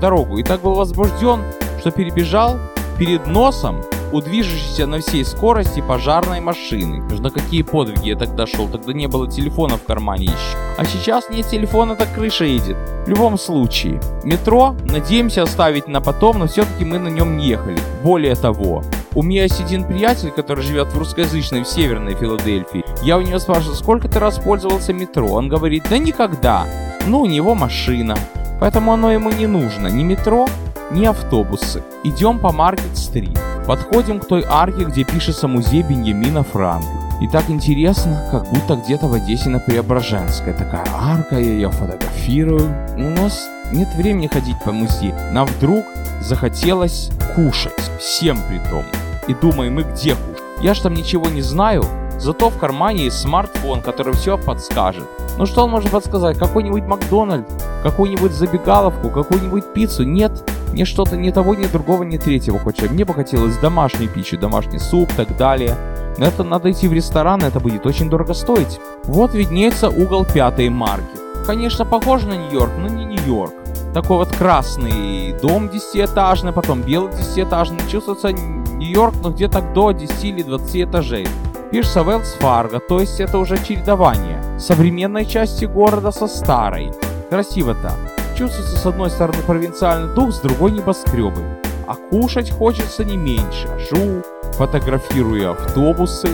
дорогу. 0.00 0.38
И 0.38 0.42
так 0.42 0.60
был 0.60 0.74
возбужден, 0.74 1.40
что 1.80 1.90
перебежал 1.90 2.58
перед 2.98 3.26
носом 3.26 3.82
у 4.12 4.20
движущейся 4.20 4.86
на 4.86 5.00
всей 5.00 5.24
скорости 5.24 5.80
пожарной 5.80 6.40
машины. 6.40 7.02
На 7.20 7.30
какие 7.30 7.62
подвиги 7.62 8.08
я 8.08 8.16
тогда 8.16 8.46
шел, 8.46 8.68
тогда 8.68 8.92
не 8.92 9.06
было 9.06 9.30
телефона 9.30 9.76
в 9.76 9.84
кармане 9.84 10.24
еще. 10.24 10.58
А 10.76 10.84
сейчас 10.84 11.30
нет 11.30 11.46
телефона, 11.46 11.96
так 11.96 12.12
крыша 12.12 12.44
едет. 12.44 12.76
В 13.06 13.08
любом 13.08 13.38
случае, 13.38 14.00
метро 14.24 14.74
надеемся 14.84 15.42
оставить 15.42 15.88
на 15.88 16.00
потом, 16.00 16.38
но 16.40 16.48
все-таки 16.48 16.84
мы 16.84 16.98
на 16.98 17.08
нем 17.08 17.36
не 17.36 17.48
ехали. 17.48 17.78
Более 18.02 18.34
того, 18.34 18.82
у 19.14 19.22
меня 19.22 19.44
есть 19.44 19.60
один 19.60 19.84
приятель, 19.84 20.30
который 20.30 20.62
живет 20.62 20.88
в 20.88 20.98
русскоязычной, 20.98 21.62
в 21.62 21.68
северной 21.68 22.14
Филадельфии. 22.14 22.84
Я 23.02 23.16
у 23.16 23.22
него 23.22 23.38
спрашиваю, 23.38 23.76
сколько 23.76 24.08
ты 24.08 24.18
раз 24.18 24.38
пользовался 24.38 24.92
метро? 24.92 25.28
Он 25.28 25.48
говорит, 25.48 25.84
да 25.88 25.98
никогда. 25.98 26.66
Ну, 27.06 27.22
у 27.22 27.26
него 27.26 27.54
машина. 27.54 28.16
Поэтому 28.60 28.92
оно 28.92 29.10
ему 29.10 29.30
не 29.30 29.46
нужно. 29.46 29.88
Ни 29.88 30.02
метро, 30.02 30.46
ни 30.90 31.04
автобусы. 31.04 31.82
Идем 32.04 32.38
по 32.38 32.52
Маркет-стрит. 32.52 33.38
Подходим 33.66 34.20
к 34.20 34.26
той 34.26 34.44
арке, 34.48 34.84
где 34.84 35.04
пишется 35.04 35.48
музей 35.48 35.82
Беньямина 35.82 36.42
Франка. 36.42 36.88
И 37.20 37.28
так 37.28 37.50
интересно, 37.50 38.26
как 38.30 38.48
будто 38.50 38.76
где-то 38.76 39.06
в 39.06 39.12
Одессе 39.12 39.50
на 39.50 39.58
Преображенской. 39.58 40.54
Такая 40.54 40.86
арка, 40.92 41.38
я 41.38 41.52
ее 41.52 41.70
фотографирую. 41.70 42.74
У 42.96 43.10
нас 43.10 43.48
нет 43.72 43.88
времени 43.94 44.26
ходить 44.26 44.56
по 44.64 44.72
музею. 44.72 45.14
Нам 45.32 45.46
вдруг 45.46 45.84
захотелось 46.20 47.10
кушать. 47.34 47.90
Всем 47.98 48.38
при 48.48 48.58
том. 48.70 48.84
И 49.28 49.34
думаем, 49.34 49.74
мы 49.74 49.82
где 49.82 50.14
кушать? 50.14 50.42
Я 50.62 50.74
ж 50.74 50.80
там 50.80 50.94
ничего 50.94 51.28
не 51.28 51.42
знаю, 51.42 51.84
Зато 52.20 52.50
в 52.50 52.58
кармане 52.58 53.04
есть 53.04 53.18
смартфон, 53.18 53.80
который 53.80 54.12
все 54.12 54.36
подскажет. 54.36 55.04
Ну 55.38 55.46
что 55.46 55.64
он 55.64 55.70
может 55.70 55.90
подсказать? 55.90 56.36
Какой-нибудь 56.36 56.82
Макдональд, 56.82 57.46
какую-нибудь 57.82 58.32
забегаловку, 58.32 59.08
какую-нибудь 59.08 59.72
пиццу? 59.72 60.04
Нет, 60.04 60.30
мне 60.72 60.84
что-то 60.84 61.16
ни 61.16 61.30
того, 61.30 61.54
ни 61.54 61.66
другого, 61.66 62.02
ни 62.04 62.16
третьего 62.16 62.58
хочется. 62.58 62.92
Мне 62.92 63.04
бы 63.04 63.14
хотелось 63.14 63.56
домашнюю 63.58 64.08
пищу, 64.08 64.38
домашний 64.38 64.78
суп 64.78 65.10
и 65.12 65.16
так 65.16 65.36
далее. 65.36 65.76
Это 66.18 66.44
надо 66.44 66.70
идти 66.70 66.88
в 66.88 66.92
ресторан, 66.92 67.42
это 67.42 67.60
будет 67.60 67.86
очень 67.86 68.10
дорого 68.10 68.34
стоить. 68.34 68.80
Вот 69.04 69.34
виднеется 69.34 69.88
угол 69.88 70.24
пятой 70.24 70.68
марки. 70.68 71.04
Конечно, 71.46 71.84
похоже 71.84 72.28
на 72.28 72.34
Нью-Йорк, 72.34 72.72
но 72.78 72.88
не 72.88 73.04
Нью-Йорк. 73.04 73.54
Такой 73.94 74.18
вот 74.18 74.28
красный 74.28 75.34
дом 75.40 75.68
десятиэтажный, 75.68 76.52
потом 76.52 76.82
белый 76.82 77.12
десятиэтажный. 77.12 77.78
Чувствуется 77.90 78.32
Нью-Йорк, 78.32 79.14
но 79.22 79.30
где-то 79.30 79.60
до 79.60 79.92
10 79.92 80.24
или 80.24 80.42
20 80.42 80.76
этажей. 80.82 81.26
Пишется 81.72 82.02
Велс 82.02 82.34
Фарго, 82.40 82.80
то 82.80 83.00
есть 83.00 83.20
это 83.20 83.38
уже 83.38 83.56
чередование 83.56 84.42
современной 84.58 85.24
части 85.24 85.64
города 85.64 86.10
со 86.10 86.26
старой. 86.26 86.92
Красиво-то. 87.30 87.92
Чувствуется 88.40 88.78
с 88.78 88.86
одной 88.86 89.10
стороны 89.10 89.42
провинциальный 89.42 90.14
дух, 90.14 90.32
с 90.32 90.40
другой 90.40 90.70
небоскребы. 90.70 91.42
А 91.86 91.94
кушать 91.94 92.50
хочется 92.50 93.04
не 93.04 93.18
меньше. 93.18 93.68
Жу, 93.90 94.22
фотографирую 94.54 95.50
автобусы. 95.50 96.30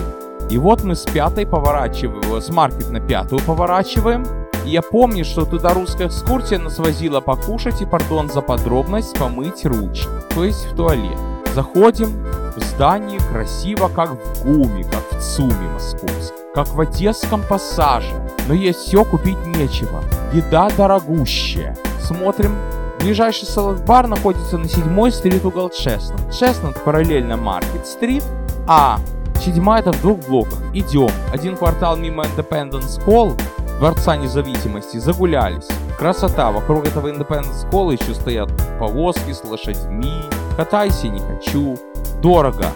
И 0.48 0.56
вот 0.56 0.84
мы 0.84 0.94
с 0.94 1.02
пятой 1.02 1.48
поворачиваем, 1.48 2.40
с 2.40 2.48
маркет 2.48 2.90
на 2.90 3.00
пятую 3.00 3.42
поворачиваем. 3.42 4.24
И 4.64 4.70
я 4.70 4.82
помню, 4.82 5.24
что 5.24 5.44
туда 5.46 5.74
русская 5.74 6.06
экскурсия 6.06 6.60
нас 6.60 6.78
возила 6.78 7.20
покушать 7.20 7.82
и, 7.82 7.86
пардон 7.86 8.30
за 8.30 8.40
подробность, 8.40 9.18
помыть 9.18 9.66
ручки, 9.66 10.06
то 10.32 10.44
есть 10.44 10.64
в 10.66 10.76
туалет. 10.76 11.18
Заходим, 11.56 12.24
в 12.54 12.60
здании 12.60 13.18
красиво, 13.18 13.88
как 13.88 14.10
в 14.10 14.44
ГУМе, 14.44 14.84
как 14.84 15.02
в 15.10 15.20
ЦУМе 15.20 15.70
московском, 15.72 16.36
как 16.54 16.68
в 16.68 16.80
Одесском 16.80 17.42
пассаже. 17.42 18.14
Но 18.46 18.54
есть 18.54 18.78
все, 18.78 19.04
купить 19.04 19.44
нечего. 19.44 20.04
Еда 20.32 20.70
дорогущая. 20.76 21.76
Смотрим, 22.06 22.56
ближайший 23.00 23.46
салат-бар 23.46 24.06
находится 24.06 24.58
на 24.58 24.66
7-й 24.66 25.10
стрит 25.10 25.44
угол 25.44 25.70
Честнут. 25.70 26.32
Честнут 26.32 26.80
параллельно 26.84 27.36
Маркет-стрит, 27.36 28.22
а 28.68 29.00
седьмая 29.40 29.80
это 29.80 29.92
в 29.92 30.00
двух 30.02 30.20
блоках. 30.28 30.60
Идем. 30.72 31.10
Один 31.32 31.56
квартал 31.56 31.96
мимо 31.96 32.22
Independence 32.22 33.04
Hall, 33.06 33.36
Дворца 33.80 34.16
Независимости, 34.16 34.98
загулялись. 34.98 35.66
Красота, 35.98 36.52
вокруг 36.52 36.86
этого 36.86 37.08
Independence 37.08 37.68
Hall 37.72 37.92
еще 37.92 38.14
стоят 38.14 38.50
повозки 38.78 39.32
с 39.32 39.42
лошадьми. 39.42 40.22
Катайся, 40.56 41.08
не 41.08 41.18
хочу 41.18 41.76
дорого. 42.22 42.66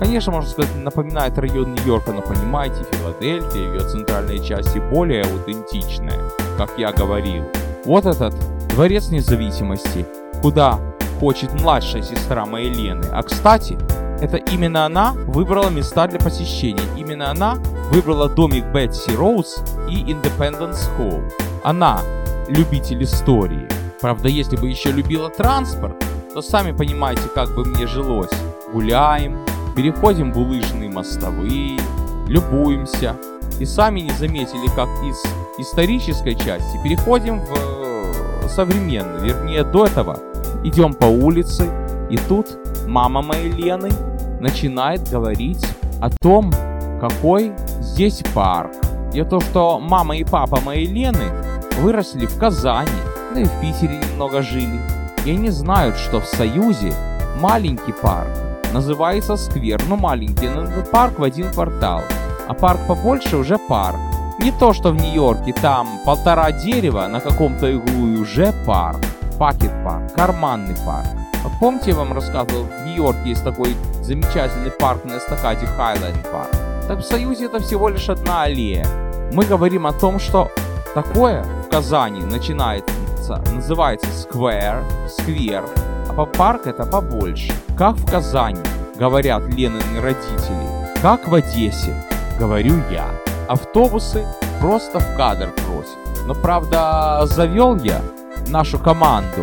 Конечно, 0.00 0.32
можно 0.32 0.50
сказать, 0.50 0.74
напоминает 0.74 1.38
район 1.38 1.74
Нью-Йорка, 1.74 2.10
но 2.10 2.22
понимаете, 2.22 2.84
Филадельфия, 2.90 3.72
ее 3.72 3.88
центральные 3.88 4.42
части 4.42 4.78
более 4.78 5.22
аутентичная, 5.22 6.18
как 6.58 6.76
я 6.76 6.90
говорил. 6.90 7.44
Вот 7.84 8.04
этот 8.04 8.34
дворец 8.70 9.10
независимости, 9.10 10.06
куда 10.42 10.78
хочет 11.18 11.52
младшая 11.60 12.02
сестра 12.02 12.46
моей 12.46 12.70
Лены. 12.70 13.04
А 13.12 13.22
кстати, 13.22 13.78
это 14.20 14.36
именно 14.36 14.86
она 14.86 15.12
выбрала 15.26 15.70
места 15.70 16.06
для 16.06 16.18
посещения. 16.18 16.82
Именно 16.96 17.30
она 17.30 17.54
выбрала 17.90 18.28
домик 18.28 18.64
Бетси 18.72 19.10
Роуз 19.16 19.62
и 19.88 20.02
Independence 20.04 20.88
Hall. 20.98 21.22
Она 21.64 22.00
любитель 22.48 23.02
истории. 23.04 23.68
Правда, 24.00 24.28
если 24.28 24.56
бы 24.56 24.68
еще 24.68 24.92
любила 24.92 25.28
транспорт, 25.28 25.96
то 26.32 26.42
сами 26.42 26.72
понимаете, 26.72 27.22
как 27.34 27.54
бы 27.54 27.64
мне 27.64 27.86
жилось 27.86 28.30
гуляем, 28.72 29.38
переходим 29.74 30.32
булыжные 30.32 30.90
мостовые, 30.90 31.78
любуемся 32.28 33.16
и 33.58 33.66
сами 33.66 34.00
не 34.00 34.12
заметили, 34.12 34.68
как 34.74 34.88
из 35.04 35.22
исторической 35.58 36.34
части 36.34 36.78
переходим 36.82 37.40
в 37.40 37.79
современную, 38.50 39.20
вернее 39.20 39.64
до 39.64 39.86
этого 39.86 40.18
идем 40.64 40.94
по 40.94 41.06
улице, 41.06 41.70
и 42.10 42.16
тут 42.16 42.58
мама 42.86 43.22
моей 43.22 43.50
Лены 43.50 43.90
начинает 44.40 45.08
говорить 45.08 45.64
о 46.00 46.10
том, 46.10 46.52
какой 47.00 47.52
здесь 47.80 48.22
парк. 48.34 48.72
И 49.14 49.22
то, 49.24 49.40
что 49.40 49.80
мама 49.80 50.16
и 50.16 50.24
папа 50.24 50.60
моей 50.60 50.86
Лены 50.86 51.32
выросли 51.78 52.26
в 52.26 52.38
Казани, 52.38 52.90
да 53.34 53.40
и 53.40 53.44
в 53.44 53.60
Питере 53.60 53.98
немного 53.98 54.42
жили. 54.42 54.80
И 55.24 55.30
они 55.30 55.50
знают, 55.50 55.96
что 55.96 56.20
в 56.20 56.26
Союзе 56.26 56.92
маленький 57.40 57.92
парк 57.92 58.30
называется 58.72 59.36
сквер, 59.36 59.80
маленький, 59.88 60.48
но 60.48 60.62
этот 60.62 60.90
парк 60.90 61.18
в 61.18 61.22
один 61.22 61.52
квартал. 61.52 62.02
А 62.48 62.54
парк 62.54 62.80
побольше 62.86 63.36
уже 63.36 63.58
парк. 63.58 63.98
Не 64.42 64.52
то, 64.52 64.72
что 64.72 64.90
в 64.90 64.94
Нью-Йорке, 64.94 65.52
там 65.52 66.00
полтора 66.06 66.50
дерева 66.50 67.06
на 67.08 67.20
каком-то 67.20 67.66
углу 67.66 68.08
и 68.08 68.16
уже 68.16 68.54
парк. 68.66 68.98
Пакет 69.38 69.70
парк, 69.84 70.14
карманный 70.14 70.76
парк. 70.86 71.06
Помните, 71.60 71.90
я 71.90 71.96
вам 71.96 72.14
рассказывал, 72.14 72.64
в 72.64 72.86
Нью-Йорке 72.86 73.28
есть 73.30 73.44
такой 73.44 73.76
замечательный 74.02 74.70
парк 74.70 75.04
на 75.04 75.18
эстакаде 75.18 75.66
Хайленд 75.66 76.22
парк. 76.32 76.50
Так 76.88 77.00
в 77.00 77.02
Союзе 77.02 77.46
это 77.46 77.60
всего 77.60 77.90
лишь 77.90 78.08
одна 78.08 78.44
аллея. 78.44 78.86
Мы 79.34 79.44
говорим 79.44 79.86
о 79.86 79.92
том, 79.92 80.18
что 80.18 80.50
такое 80.94 81.44
в 81.66 81.68
Казани 81.70 82.22
начинается, 82.22 83.44
называется 83.52 84.10
сквер, 84.12 84.82
сквер, 85.06 85.64
а 86.08 86.24
парк 86.24 86.66
это 86.66 86.86
побольше. 86.86 87.52
Как 87.76 87.94
в 87.96 88.10
Казани, 88.10 88.60
говорят 88.98 89.42
Ленины 89.48 90.00
родители. 90.00 90.66
Как 91.02 91.28
в 91.28 91.34
Одессе, 91.34 91.94
говорю 92.38 92.76
я. 92.90 93.19
Автобусы 93.50 94.24
просто 94.60 95.00
в 95.00 95.16
кадр 95.16 95.52
просят. 95.66 95.98
Но 96.24 96.34
правда, 96.34 97.22
завел 97.26 97.74
я 97.78 98.00
нашу 98.46 98.78
команду 98.78 99.42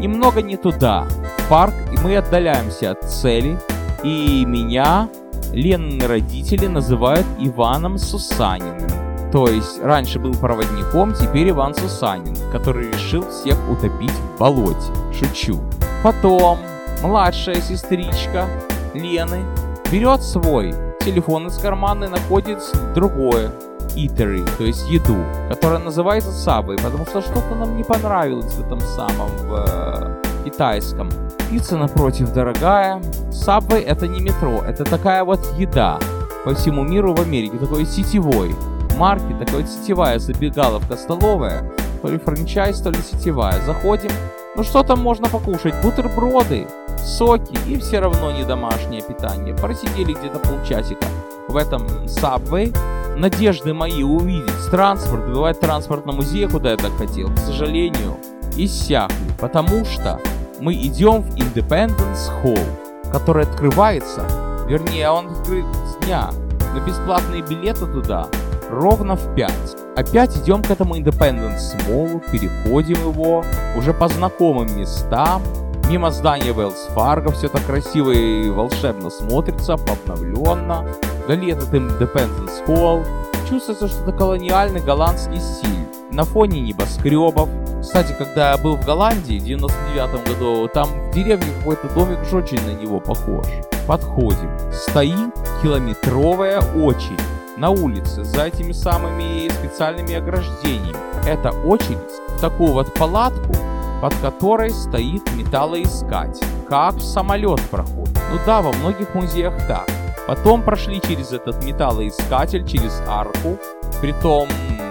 немного 0.00 0.42
не 0.42 0.56
туда. 0.56 1.06
Парк, 1.48 1.72
и 1.92 1.96
мы 2.02 2.16
отдаляемся 2.16 2.90
от 2.90 3.04
цели. 3.04 3.56
И 4.02 4.44
меня 4.44 5.08
Ленины 5.52 6.04
родители 6.04 6.66
называют 6.66 7.26
Иваном 7.38 7.96
Сусаниным. 7.96 8.90
То 9.30 9.46
есть 9.46 9.80
раньше 9.80 10.18
был 10.18 10.34
проводником, 10.34 11.14
теперь 11.14 11.50
Иван 11.50 11.76
Сусанин, 11.76 12.34
который 12.50 12.90
решил 12.90 13.24
всех 13.30 13.56
утопить 13.70 14.10
в 14.10 14.38
болоте. 14.40 14.92
Шучу. 15.16 15.60
Потом 16.02 16.58
младшая 17.04 17.60
сестричка 17.60 18.48
Лены 18.94 19.44
берет 19.92 20.24
свой 20.24 20.74
телефон 21.04 21.46
из 21.48 21.58
кармана 21.58 22.04
и 22.04 22.08
находит 22.08 22.58
другое 22.94 23.50
eatery, 23.94 24.48
то 24.56 24.64
есть 24.64 24.88
еду, 24.88 25.16
которая 25.48 25.78
называется 25.78 26.30
Subway, 26.30 26.82
потому 26.82 27.04
что 27.04 27.20
что-то 27.20 27.54
нам 27.54 27.76
не 27.76 27.84
понравилось 27.84 28.52
в 28.54 28.66
этом 28.66 28.80
самом 28.80 29.28
в 29.46 29.64
э, 29.66 30.44
китайском. 30.44 31.10
Пицца 31.50 31.76
напротив 31.76 32.32
дорогая. 32.32 33.00
Subway 33.30 33.84
это 33.84 34.08
не 34.08 34.20
метро, 34.20 34.62
это 34.66 34.84
такая 34.84 35.24
вот 35.24 35.40
еда 35.58 35.98
по 36.44 36.54
всему 36.54 36.82
миру 36.82 37.14
в 37.14 37.20
Америке, 37.20 37.58
такой 37.58 37.86
сетевой 37.86 38.54
марки, 38.96 39.34
такая 39.38 39.66
сетевая 39.66 40.18
забегаловка 40.18 40.96
столовая, 40.96 41.70
то 42.02 42.08
ли 42.08 42.18
франчайз, 42.18 42.80
то 42.80 42.90
ли 42.90 42.98
сетевая. 42.98 43.60
Заходим, 43.62 44.10
ну 44.56 44.62
что 44.62 44.82
там 44.82 45.00
можно 45.00 45.28
покушать? 45.28 45.74
Бутерброды, 45.82 46.66
соки 46.98 47.58
и 47.66 47.76
все 47.78 47.98
равно 47.98 48.30
не 48.32 48.44
домашнее 48.44 49.02
питание. 49.02 49.54
Просидели 49.54 50.12
где-то 50.12 50.38
полчасика 50.38 51.06
в 51.48 51.56
этом 51.56 51.86
Subway. 52.04 52.76
Надежды 53.16 53.74
мои 53.74 54.02
увидеть 54.02 54.70
транспорт, 54.70 55.26
бывает 55.26 55.60
транспорт 55.60 56.06
на 56.06 56.12
музей, 56.12 56.48
куда 56.48 56.72
я 56.72 56.76
так 56.76 56.92
хотел, 56.98 57.32
к 57.32 57.38
сожалению, 57.38 58.16
иссякли, 58.56 59.14
потому 59.40 59.84
что 59.84 60.20
мы 60.60 60.74
идем 60.74 61.22
в 61.22 61.36
Independence 61.36 62.30
Hall, 62.42 62.64
который 63.12 63.44
открывается, 63.44 64.24
вернее, 64.68 65.10
он 65.10 65.28
открыт 65.28 65.64
с 65.86 66.04
дня, 66.04 66.30
но 66.74 66.80
бесплатные 66.84 67.42
билеты 67.42 67.86
туда 67.86 68.26
ровно 68.68 69.14
в 69.14 69.34
5. 69.36 69.52
Опять 69.96 70.36
идем 70.36 70.60
к 70.60 70.70
этому 70.70 70.96
Independence 70.96 71.76
Mall, 71.86 72.20
переходим 72.32 72.96
его, 73.10 73.44
уже 73.76 73.94
по 73.94 74.08
знакомым 74.08 74.76
местам, 74.76 75.40
мимо 75.88 76.10
здания 76.10 76.50
Wells 76.50 76.92
Fargo, 76.96 77.32
все 77.32 77.48
так 77.48 77.64
красиво 77.64 78.10
и 78.10 78.50
волшебно 78.50 79.08
смотрится, 79.08 79.74
обновленно. 79.74 80.84
Вдали 81.24 81.52
этот 81.52 81.72
Independence 81.72 82.66
Hall, 82.66 83.06
чувствуется 83.48 83.86
что-то 83.86 84.10
колониальный 84.10 84.80
голландский 84.80 85.38
стиль, 85.38 85.86
на 86.10 86.24
фоне 86.24 86.60
небоскребов. 86.60 87.48
Кстати, 87.80 88.14
когда 88.18 88.50
я 88.50 88.58
был 88.58 88.76
в 88.76 88.84
Голландии 88.84 89.38
в 89.38 89.44
99 89.44 90.26
году, 90.26 90.68
там 90.74 90.88
в 90.88 91.14
деревне 91.14 91.46
какой-то 91.58 91.88
домик 91.94 92.18
уж 92.22 92.32
очень 92.32 92.60
на 92.66 92.72
него 92.80 92.98
похож. 92.98 93.46
Подходим. 93.86 94.50
Стоит 94.72 95.34
километровая 95.62 96.60
очередь 96.60 97.20
на 97.56 97.70
улице 97.70 98.24
за 98.24 98.46
этими 98.46 98.72
самыми 98.72 99.48
специальными 99.48 100.14
ограждениями. 100.14 100.96
Это 101.26 101.50
очередь 101.50 101.98
в 102.36 102.40
такую 102.40 102.72
вот 102.72 102.92
палатку, 102.94 103.54
под 104.00 104.14
которой 104.16 104.70
стоит 104.70 105.22
металлоискатель. 105.34 106.46
Как 106.68 107.00
самолет 107.00 107.60
проходит. 107.70 108.18
Ну 108.30 108.38
да, 108.44 108.60
во 108.60 108.72
многих 108.72 109.14
музеях 109.14 109.54
так. 109.66 109.88
Потом 110.26 110.62
прошли 110.62 111.00
через 111.00 111.32
этот 111.32 111.62
металлоискатель, 111.64 112.66
через 112.66 113.02
арку. 113.06 113.58
Притом 114.00 114.48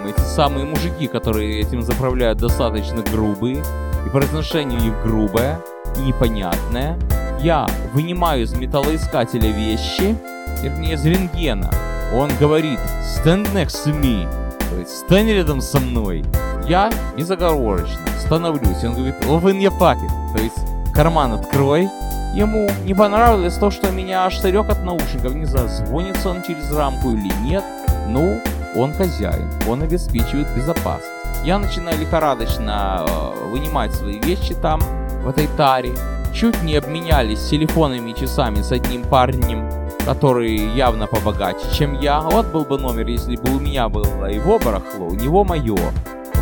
эти 0.08 0.20
самые 0.20 0.64
мужики, 0.64 1.06
которые 1.06 1.60
этим 1.60 1.82
заправляют, 1.82 2.38
достаточно 2.38 3.02
грубые. 3.02 3.62
И 4.06 4.08
произношение 4.10 4.78
у 4.78 4.82
них 4.82 5.02
грубое 5.02 5.60
и 5.96 6.00
непонятное. 6.00 6.98
Я 7.40 7.66
вынимаю 7.92 8.44
из 8.44 8.54
металлоискателя 8.54 9.50
вещи, 9.50 10.16
вернее 10.62 10.94
из 10.94 11.04
рентгена, 11.04 11.70
он 12.12 12.30
говорит 12.38 12.80
«Stand 13.02 13.52
next 13.54 13.86
to 13.86 13.98
me», 13.98 14.28
то 14.70 14.76
есть 14.76 14.98
«Стань 14.98 15.30
рядом 15.30 15.60
со 15.60 15.80
мной». 15.80 16.24
Я 16.66 16.90
безоговорочно 17.16 18.00
становлюсь. 18.24 18.82
Он 18.84 18.94
говорит, 18.94 19.14
open 19.26 19.60
your 19.60 19.78
pocket. 19.78 20.10
То 20.34 20.42
есть 20.42 20.56
карман 20.94 21.32
открой. 21.32 21.88
Ему 22.34 22.68
не 22.84 22.94
понравилось 22.94 23.56
то, 23.58 23.70
что 23.70 23.90
меня 23.90 24.24
аж 24.24 24.38
старек 24.38 24.68
от 24.68 24.82
наушников. 24.82 25.34
Не 25.34 25.44
знаю, 25.44 25.68
звонится 25.68 26.30
он 26.30 26.42
через 26.42 26.72
рамку 26.72 27.10
или 27.10 27.32
нет. 27.42 27.62
Ну, 28.08 28.40
он 28.74 28.92
хозяин, 28.92 29.48
он 29.68 29.82
обеспечивает 29.82 30.48
безопасность. 30.56 31.10
Я 31.44 31.58
начинаю 31.58 31.98
лихорадочно 31.98 33.04
э, 33.06 33.48
вынимать 33.50 33.94
свои 33.94 34.18
вещи 34.18 34.54
там, 34.54 34.80
в 35.22 35.28
этой 35.28 35.46
таре. 35.56 35.92
Чуть 36.34 36.60
не 36.62 36.76
обменялись 36.76 37.48
телефонными 37.48 38.12
часами 38.12 38.62
с 38.62 38.72
одним 38.72 39.02
парнем, 39.04 39.68
который 40.04 40.56
явно 40.56 41.06
побогаче, 41.06 41.64
чем 41.72 41.98
я. 42.00 42.20
Вот 42.20 42.46
был 42.46 42.64
бы 42.64 42.78
номер, 42.78 43.06
если 43.06 43.36
бы 43.36 43.56
у 43.56 43.60
меня 43.60 43.88
было 43.88 44.26
его 44.26 44.58
барахло, 44.58 45.06
у 45.06 45.14
него 45.14 45.44
мое. 45.44 45.76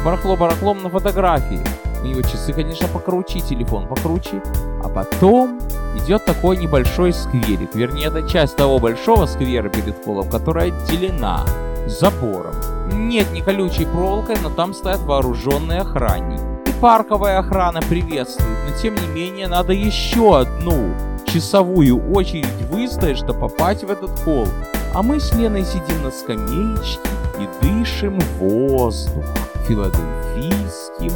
Барахло 0.04 0.36
барахлом 0.36 0.82
на 0.82 0.90
фотографии. 0.90 1.60
У 2.02 2.06
него 2.06 2.22
часы, 2.22 2.52
конечно, 2.52 2.88
покруче, 2.88 3.40
телефон 3.40 3.86
покруче. 3.86 4.42
А 4.82 4.88
потом 4.88 5.60
идет 5.96 6.24
такой 6.24 6.56
небольшой 6.56 7.12
скверик. 7.12 7.74
Вернее, 7.74 8.08
это 8.08 8.28
часть 8.28 8.56
того 8.56 8.78
большого 8.78 9.26
сквера 9.26 9.68
перед 9.68 10.04
холлом, 10.04 10.28
которая 10.28 10.68
отделена 10.68 11.44
забором. 11.86 12.54
Нет 12.92 13.32
ни 13.32 13.40
колючей 13.40 13.84
проволокой, 13.84 14.36
но 14.42 14.50
там 14.50 14.74
стоят 14.74 15.00
вооруженные 15.00 15.80
охранники. 15.80 16.42
И 16.68 16.72
парковая 16.80 17.38
охрана 17.38 17.80
приветствует, 17.82 18.58
но 18.68 18.76
тем 18.80 18.94
не 18.94 19.06
менее 19.06 19.46
надо 19.46 19.72
еще 19.72 20.38
одну 20.38 20.92
часовую 21.32 22.12
очередь 22.12 22.46
выстоять, 22.70 23.18
чтобы 23.18 23.40
попасть 23.40 23.84
в 23.84 23.90
этот 23.90 24.10
холл. 24.20 24.46
А 24.94 25.02
мы 25.02 25.18
с 25.18 25.32
Леной 25.32 25.64
сидим 25.64 26.02
на 26.02 26.10
скамеечке 26.10 27.00
и 27.40 27.64
дышим 27.64 28.18
воздух, 28.38 29.24
филадельфийским 29.66 31.12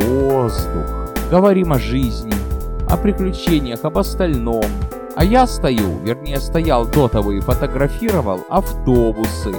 воздух. 0.00 1.10
Говорим 1.30 1.72
о 1.72 1.78
жизни, 1.78 2.32
о 2.88 2.96
приключениях, 2.96 3.84
об 3.84 3.98
остальном. 3.98 4.64
А 5.16 5.24
я 5.24 5.46
стою, 5.46 5.98
вернее 6.04 6.38
стоял 6.38 6.86
до 6.86 7.08
того 7.08 7.32
и 7.32 7.40
фотографировал 7.40 8.42
автобусы, 8.48 9.54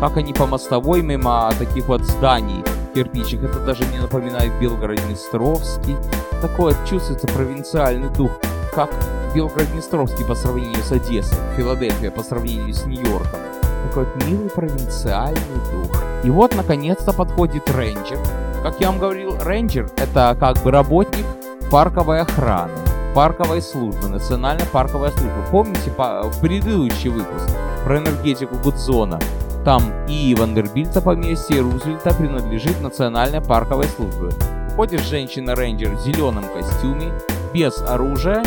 как 0.00 0.16
они 0.16 0.32
по 0.32 0.46
мостовой 0.46 1.02
мимо 1.02 1.52
таких 1.58 1.86
вот 1.86 2.02
зданий 2.02 2.64
кирпичик. 2.94 3.44
Это 3.44 3.60
даже 3.60 3.84
мне 3.84 4.00
напоминает 4.00 4.52
Белгород-Днестровский. 4.60 5.96
Такой 6.40 6.74
чувствуется 6.88 7.26
провинциальный 7.28 8.08
дух, 8.08 8.32
как 8.74 8.90
Белгород-Днестровский 9.34 10.24
по 10.24 10.34
сравнению 10.34 10.82
с 10.82 10.92
Одессой, 10.92 11.38
Филадельфия 11.56 12.10
по 12.10 12.22
сравнению 12.22 12.74
с 12.74 12.84
Нью-Йорком. 12.84 13.40
Такой 13.88 14.04
вот 14.04 14.24
милый 14.26 14.50
провинциальный 14.50 15.40
дух. 15.72 16.02
И 16.24 16.30
вот, 16.30 16.54
наконец-то, 16.54 17.12
подходит 17.12 17.70
рейнджер. 17.70 18.18
Как 18.62 18.80
я 18.80 18.90
вам 18.90 18.98
говорил, 18.98 19.36
рейнджер— 19.42 19.90
это 19.96 20.36
как 20.38 20.58
бы 20.62 20.70
работник 20.70 21.24
парковой 21.70 22.20
охраны, 22.20 22.72
парковой 23.14 23.62
службы, 23.62 24.08
национальная 24.08 24.66
парковая 24.66 25.10
служба. 25.10 25.44
Помните 25.50 25.90
по, 25.90 26.30
предыдущий 26.40 27.10
выпуск 27.10 27.48
про 27.84 27.98
энергетику 27.98 28.56
Гудзона? 28.62 29.18
Там 29.64 29.82
и 30.08 30.34
Вандербильта 30.34 31.00
поместье, 31.00 31.56
и 31.56 31.60
Рузвельта 31.60 32.12
принадлежит 32.12 32.80
национальной 32.80 33.40
парковой 33.40 33.86
службе. 33.86 34.30
Ходит 34.76 35.00
женщина-рейнджер 35.02 35.96
в 35.96 36.00
зеленом 36.00 36.44
костюме, 36.54 37.12
без 37.52 37.82
оружия, 37.82 38.42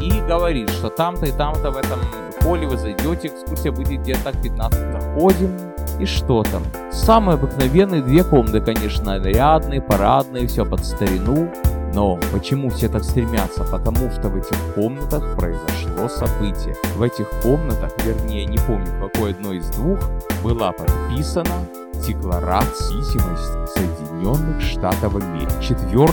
и 0.00 0.20
говорит, 0.20 0.70
что 0.70 0.88
там-то 0.88 1.26
и 1.26 1.32
там-то 1.32 1.70
в 1.70 1.76
этом 1.76 1.98
поле 2.40 2.66
вы 2.66 2.76
зайдете, 2.76 3.28
экскурсия 3.28 3.72
будет 3.72 4.00
где-то 4.00 4.24
так 4.24 4.42
15 4.42 4.80
заходим. 4.92 5.56
И 5.98 6.06
что 6.06 6.42
там? 6.42 6.62
Самые 6.90 7.34
обыкновенные 7.34 8.02
две 8.02 8.24
комнаты, 8.24 8.60
конечно, 8.60 9.18
нарядные, 9.18 9.82
парадные, 9.82 10.46
все 10.46 10.64
под 10.64 10.84
старину. 10.84 11.50
Но 11.92 12.18
почему 12.32 12.70
все 12.70 12.88
так 12.88 13.04
стремятся? 13.04 13.64
Потому 13.64 14.10
что 14.10 14.28
в 14.28 14.36
этих 14.36 14.56
комнатах 14.74 15.36
произошло 15.36 16.08
событие. 16.08 16.74
В 16.96 17.02
этих 17.02 17.28
комнатах, 17.42 17.92
вернее, 18.04 18.46
не 18.46 18.58
помню, 18.58 18.86
какой 19.00 19.32
одной 19.32 19.58
из 19.58 19.68
двух, 19.70 19.98
была 20.42 20.72
подписана 20.72 21.66
Декларация 22.06 22.96
независимости 22.96 23.78
Соединенных 23.78 24.60
Штатов 24.62 25.16
Америки 25.16 25.52
4 25.60 26.06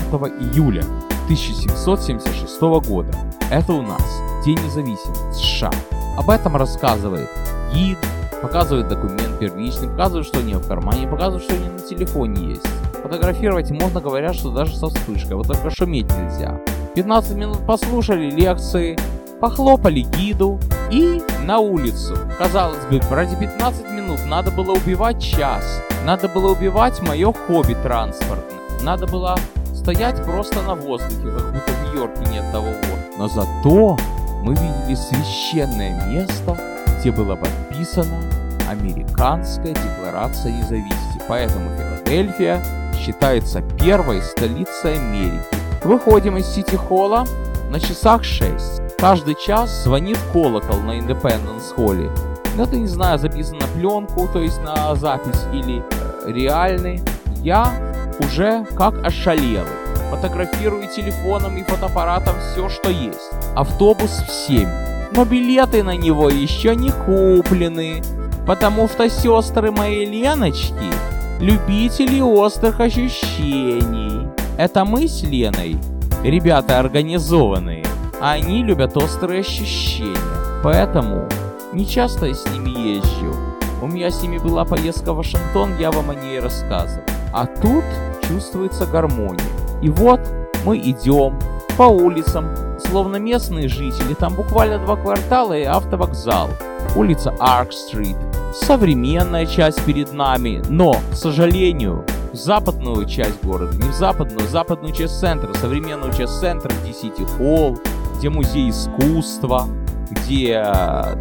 июля 0.52 0.84
1776 1.28 2.88
года. 2.88 3.12
Это 3.50 3.74
у 3.74 3.82
нас 3.82 4.00
День 4.46 4.58
независимости 4.64 5.32
США. 5.34 5.70
Об 6.16 6.30
этом 6.30 6.56
рассказывает 6.56 7.28
гид, 7.70 7.98
показывает 8.40 8.88
документ 8.88 9.38
первичный, 9.38 9.88
показывает, 9.88 10.26
что 10.26 10.38
у 10.38 10.42
нее 10.42 10.56
в 10.56 10.66
кармане, 10.66 11.06
показывает, 11.06 11.44
что 11.44 11.54
у 11.54 11.58
нее 11.58 11.70
на 11.70 11.80
телефоне 11.80 12.52
есть. 12.52 12.66
Фотографировать 13.02 13.70
можно, 13.70 14.00
говорят, 14.00 14.36
что 14.36 14.50
даже 14.50 14.74
со 14.74 14.88
вспышкой, 14.88 15.36
вот 15.36 15.48
только 15.48 15.68
шуметь 15.68 16.08
нельзя. 16.16 16.58
15 16.94 17.36
минут 17.36 17.66
послушали 17.66 18.30
лекции, 18.30 18.98
похлопали 19.38 20.00
гиду 20.00 20.58
и 20.90 21.20
на 21.44 21.58
улицу. 21.58 22.16
Казалось 22.38 22.86
бы, 22.86 23.02
ради 23.10 23.36
15 23.36 23.90
минут 23.90 24.20
надо 24.24 24.50
было 24.50 24.72
убивать 24.72 25.22
час. 25.22 25.82
Надо 26.06 26.26
было 26.28 26.52
убивать 26.52 27.02
мое 27.02 27.34
хобби 27.34 27.74
транспортное. 27.74 28.58
Надо 28.82 29.06
было 29.06 29.36
стоять 29.88 30.22
просто 30.22 30.60
на 30.60 30.74
воздухе, 30.74 31.30
как 31.30 31.50
будто 31.50 31.72
в 31.72 31.84
Нью-Йорке 31.86 32.30
нет 32.30 32.44
того 32.52 32.66
вот. 32.66 33.18
Но 33.18 33.26
зато 33.26 33.96
мы 34.42 34.52
видели 34.52 34.94
священное 34.94 36.04
место, 36.06 36.58
где 37.00 37.10
было 37.10 37.36
подписано 37.36 38.20
Американская 38.68 39.72
декларация 39.72 40.52
независимости. 40.52 41.22
Поэтому 41.26 41.70
Филадельфия 41.70 42.62
считается 42.98 43.62
первой 43.82 44.20
столицей 44.20 44.98
Америки. 44.98 45.40
Выходим 45.82 46.36
из 46.36 46.46
Сити-холла 46.48 47.24
на 47.70 47.80
часах 47.80 48.24
6. 48.24 48.98
Каждый 48.98 49.36
час 49.36 49.84
звонит 49.84 50.18
колокол 50.34 50.80
на 50.80 50.98
Independence 50.98 51.72
Холле. 51.74 52.10
Но 52.56 52.64
это, 52.64 52.76
не 52.76 52.88
знаю, 52.88 53.18
записано 53.18 53.60
на 53.60 53.66
пленку, 53.68 54.28
то 54.30 54.42
есть 54.42 54.60
на 54.60 54.94
запись 54.96 55.46
или 55.50 55.82
э, 56.26 56.30
реальный. 56.30 57.00
Я 57.42 57.87
уже 58.20 58.64
как 58.76 58.94
ошалелый. 59.04 59.68
Фотографирую 60.10 60.88
телефоном 60.88 61.56
и 61.56 61.62
фотоаппаратом 61.62 62.34
все, 62.40 62.68
что 62.68 62.90
есть. 62.90 63.30
Автобус 63.54 64.10
в 64.26 64.30
7. 64.30 64.68
Но 65.12 65.24
билеты 65.24 65.82
на 65.82 65.96
него 65.96 66.30
еще 66.30 66.74
не 66.74 66.90
куплены, 66.90 68.02
потому 68.46 68.88
что 68.88 69.08
сестры 69.08 69.70
моей 69.70 70.06
Леночки 70.06 70.90
любители 71.40 72.20
острых 72.20 72.80
ощущений. 72.80 74.28
Это 74.56 74.84
мы 74.84 75.06
с 75.06 75.22
Леной, 75.22 75.76
ребята 76.24 76.78
организованные, 76.80 77.84
а 78.20 78.32
они 78.32 78.64
любят 78.64 78.96
острые 78.96 79.40
ощущения. 79.40 80.16
Поэтому 80.64 81.28
не 81.72 81.86
часто 81.86 82.26
я 82.26 82.34
с 82.34 82.44
ними 82.50 82.96
езжу. 82.96 83.36
У 83.80 83.86
меня 83.86 84.10
с 84.10 84.20
ними 84.22 84.38
была 84.38 84.64
поездка 84.64 85.12
в 85.12 85.18
Вашингтон, 85.18 85.78
я 85.78 85.92
вам 85.92 86.10
о 86.10 86.14
ней 86.14 86.40
рассказывал. 86.40 87.04
А 87.32 87.46
тут 87.46 87.84
чувствуется 88.26 88.86
гармония. 88.86 89.40
И 89.82 89.88
вот 89.88 90.20
мы 90.64 90.78
идем 90.78 91.38
по 91.76 91.84
улицам, 91.84 92.46
словно 92.78 93.16
местные 93.16 93.68
жители. 93.68 94.14
Там 94.14 94.34
буквально 94.34 94.78
два 94.78 94.96
квартала 94.96 95.56
и 95.56 95.64
автовокзал. 95.64 96.50
Улица 96.96 97.34
Арк-стрит, 97.38 98.16
современная 98.52 99.46
часть 99.46 99.84
перед 99.84 100.12
нами, 100.12 100.62
но, 100.68 100.96
к 101.12 101.14
сожалению, 101.14 102.04
в 102.32 102.36
западную 102.36 103.06
часть 103.06 103.42
города, 103.44 103.76
не 103.76 103.90
в 103.90 103.94
западную, 103.94 104.46
в 104.46 104.50
западную 104.50 104.92
часть 104.94 105.20
центра, 105.20 105.52
современную 105.54 106.12
часть 106.12 106.40
центра, 106.40 106.72
где 106.82 106.92
Сити 106.92 107.26
Холл, 107.36 107.78
где 108.16 108.30
музей 108.30 108.70
искусства, 108.70 109.66
где 110.10 110.64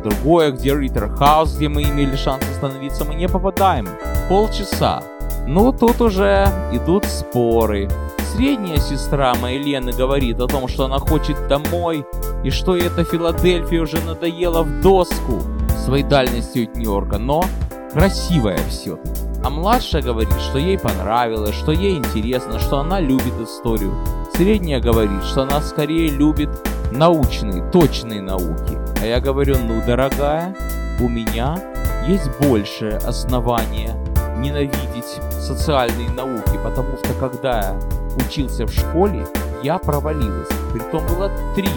другое, 0.03 0.51
где 0.51 0.73
Риттер 0.75 1.09
Хаус, 1.15 1.55
где 1.55 1.67
мы 1.67 1.83
имели 1.83 2.15
шанс 2.15 2.43
остановиться, 2.49 3.03
мы 3.03 3.15
не 3.15 3.27
попадаем. 3.27 3.87
Полчаса. 4.29 5.03
Ну, 5.47 5.71
тут 5.71 6.01
уже 6.01 6.45
идут 6.73 7.05
споры. 7.05 7.89
Средняя 8.35 8.79
сестра 8.79 9.33
моей 9.35 9.63
Лены 9.63 9.93
говорит 9.93 10.41
о 10.41 10.47
том, 10.47 10.67
что 10.67 10.85
она 10.85 10.99
хочет 10.99 11.47
домой, 11.47 12.05
и 12.43 12.49
что 12.49 12.75
эта 12.75 13.05
Филадельфия 13.05 13.81
уже 13.81 13.97
надоела 14.01 14.63
в 14.63 14.81
доску 14.81 15.41
своей 15.77 16.03
дальностью 16.03 16.65
от 16.65 16.75
Нью-Йорка, 16.75 17.17
но 17.17 17.45
красивая 17.93 18.59
все 18.67 18.99
А 19.41 19.49
младшая 19.49 20.01
говорит, 20.01 20.37
что 20.49 20.59
ей 20.59 20.77
понравилось, 20.77 21.55
что 21.55 21.71
ей 21.71 21.95
интересно, 21.95 22.59
что 22.59 22.79
она 22.79 22.99
любит 22.99 23.33
историю. 23.41 23.93
Средняя 24.35 24.81
говорит, 24.81 25.23
что 25.23 25.43
она 25.43 25.61
скорее 25.61 26.09
любит 26.09 26.49
научные, 26.91 27.63
точные 27.71 28.21
науки. 28.21 28.77
А 29.01 29.05
я 29.05 29.21
говорю, 29.21 29.55
ну, 29.65 29.81
дорогая, 29.87 30.53
у 30.99 31.07
меня 31.07 31.57
есть 32.05 32.29
большее 32.41 32.97
основание 32.97 33.95
ненавидеть 34.37 35.21
социальные 35.39 36.09
науки, 36.09 36.59
потому 36.63 36.97
что 36.97 37.13
когда 37.19 37.59
я 37.59 37.79
учился 38.25 38.65
в 38.65 38.71
школе, 38.71 39.25
я 39.63 39.77
провалилась. 39.77 40.49
Притом 40.73 41.05
было 41.07 41.31
три 41.55 41.69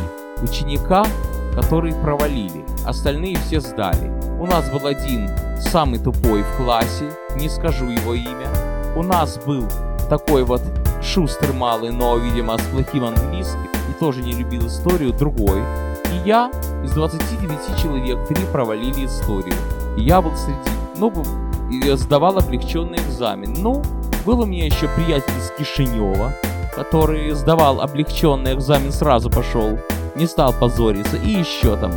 ученика, 0.42 1.04
которые 1.54 1.94
провалили. 1.94 2.64
Остальные 2.86 3.36
все 3.38 3.60
сдали. 3.60 4.10
У 4.38 4.46
нас 4.46 4.68
был 4.70 4.86
один 4.86 5.30
самый 5.60 5.98
тупой 5.98 6.42
в 6.42 6.56
классе, 6.56 7.10
не 7.36 7.48
скажу 7.48 7.86
его 7.86 8.14
имя. 8.14 8.48
У 8.96 9.02
нас 9.02 9.38
был 9.38 9.66
такой 10.08 10.44
вот 10.44 10.62
шустрый 11.02 11.54
малый, 11.54 11.90
но, 11.90 12.16
видимо, 12.16 12.58
с 12.58 12.62
плохим 12.62 13.04
английским, 13.04 13.68
и 13.88 13.92
тоже 13.98 14.22
не 14.22 14.32
любил 14.32 14.66
историю, 14.66 15.12
другой. 15.12 15.60
И 16.12 16.28
я 16.28 16.50
из 16.84 16.92
29 16.92 17.80
человек, 17.80 18.26
три 18.28 18.44
провалили 18.46 19.06
историю. 19.06 19.54
И 19.96 20.02
я 20.02 20.20
был 20.20 20.34
среди, 20.36 20.58
ну, 20.96 21.10
сдавал 21.96 22.38
облегченный 22.38 22.98
экзамен. 22.98 23.54
Ну, 23.58 23.82
был 24.26 24.40
у 24.40 24.46
меня 24.46 24.66
еще 24.66 24.88
приятель 24.88 25.32
из 25.38 25.52
Кишинева, 25.58 26.32
который 26.74 27.30
сдавал 27.32 27.80
облегченный 27.80 28.54
экзамен, 28.54 28.92
сразу 28.92 29.30
пошел, 29.30 29.78
не 30.14 30.26
стал 30.26 30.52
позориться. 30.52 31.16
И 31.16 31.30
еще 31.30 31.76
там, 31.76 31.92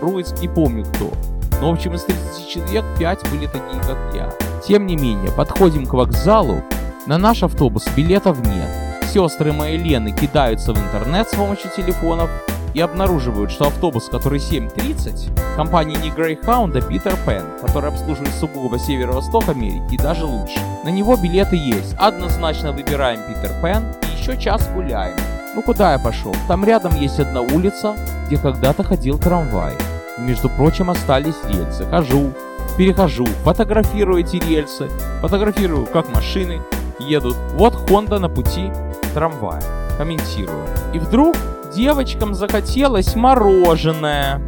Бруйск, 0.00 0.40
не 0.40 0.48
помню 0.48 0.84
кто. 0.84 1.12
Но, 1.60 1.70
в 1.70 1.74
общем, 1.74 1.94
из 1.94 2.04
30 2.04 2.48
человек 2.48 2.84
5 2.98 3.30
были 3.30 3.46
такие, 3.46 3.82
как 3.82 3.98
я. 4.14 4.32
Тем 4.66 4.86
не 4.86 4.96
менее, 4.96 5.32
подходим 5.32 5.86
к 5.86 5.92
вокзалу, 5.92 6.62
на 7.06 7.18
наш 7.18 7.42
автобус 7.42 7.86
билетов 7.96 8.38
нет. 8.40 8.68
Сестры 9.12 9.52
моей 9.52 9.78
Лены 9.78 10.12
кидаются 10.12 10.72
в 10.72 10.78
интернет 10.78 11.28
с 11.28 11.34
помощью 11.34 11.70
телефонов 11.74 12.30
и 12.74 12.80
обнаруживают, 12.80 13.50
что 13.50 13.66
автобус, 13.66 14.08
который 14.08 14.38
7.30, 14.38 15.56
компании 15.56 15.96
не 15.96 16.10
Greyhound, 16.10 16.76
а 16.76 16.80
Peter 16.80 17.16
Pan, 17.26 17.60
который 17.60 17.90
обслуживает 17.90 18.34
сугубо 18.34 18.78
северо-восток 18.78 19.48
Америки 19.48 19.94
и 19.94 19.98
даже 19.98 20.24
лучше. 20.24 20.60
На 20.84 20.90
него 20.90 21.16
билеты 21.16 21.56
есть. 21.56 21.94
Однозначно 21.98 22.72
выбираем 22.72 23.20
Peter 23.20 23.50
Pan 23.62 23.84
и 24.02 24.20
еще 24.20 24.36
час 24.40 24.68
гуляем. 24.74 25.16
Ну 25.54 25.62
куда 25.62 25.92
я 25.92 25.98
пошел? 25.98 26.34
Там 26.46 26.64
рядом 26.64 26.94
есть 26.94 27.18
одна 27.18 27.40
улица, 27.40 27.96
где 28.26 28.36
когда-то 28.36 28.84
ходил 28.84 29.18
трамвай. 29.18 29.74
И, 30.18 30.20
между 30.20 30.48
прочим, 30.48 30.90
остались 30.90 31.34
рельсы. 31.48 31.84
Хожу, 31.86 32.32
перехожу, 32.76 33.26
фотографирую 33.44 34.20
эти 34.20 34.36
рельсы, 34.36 34.88
фотографирую, 35.20 35.86
как 35.86 36.08
машины 36.14 36.60
едут. 37.00 37.36
Вот 37.54 37.74
Honda 37.90 38.18
на 38.18 38.28
пути 38.28 38.70
трамвая. 39.14 39.62
Комментирую. 39.96 40.64
И 40.94 40.98
вдруг 41.00 41.36
девочкам 41.74 42.34
захотелось 42.34 43.14
мороженое. 43.14 44.40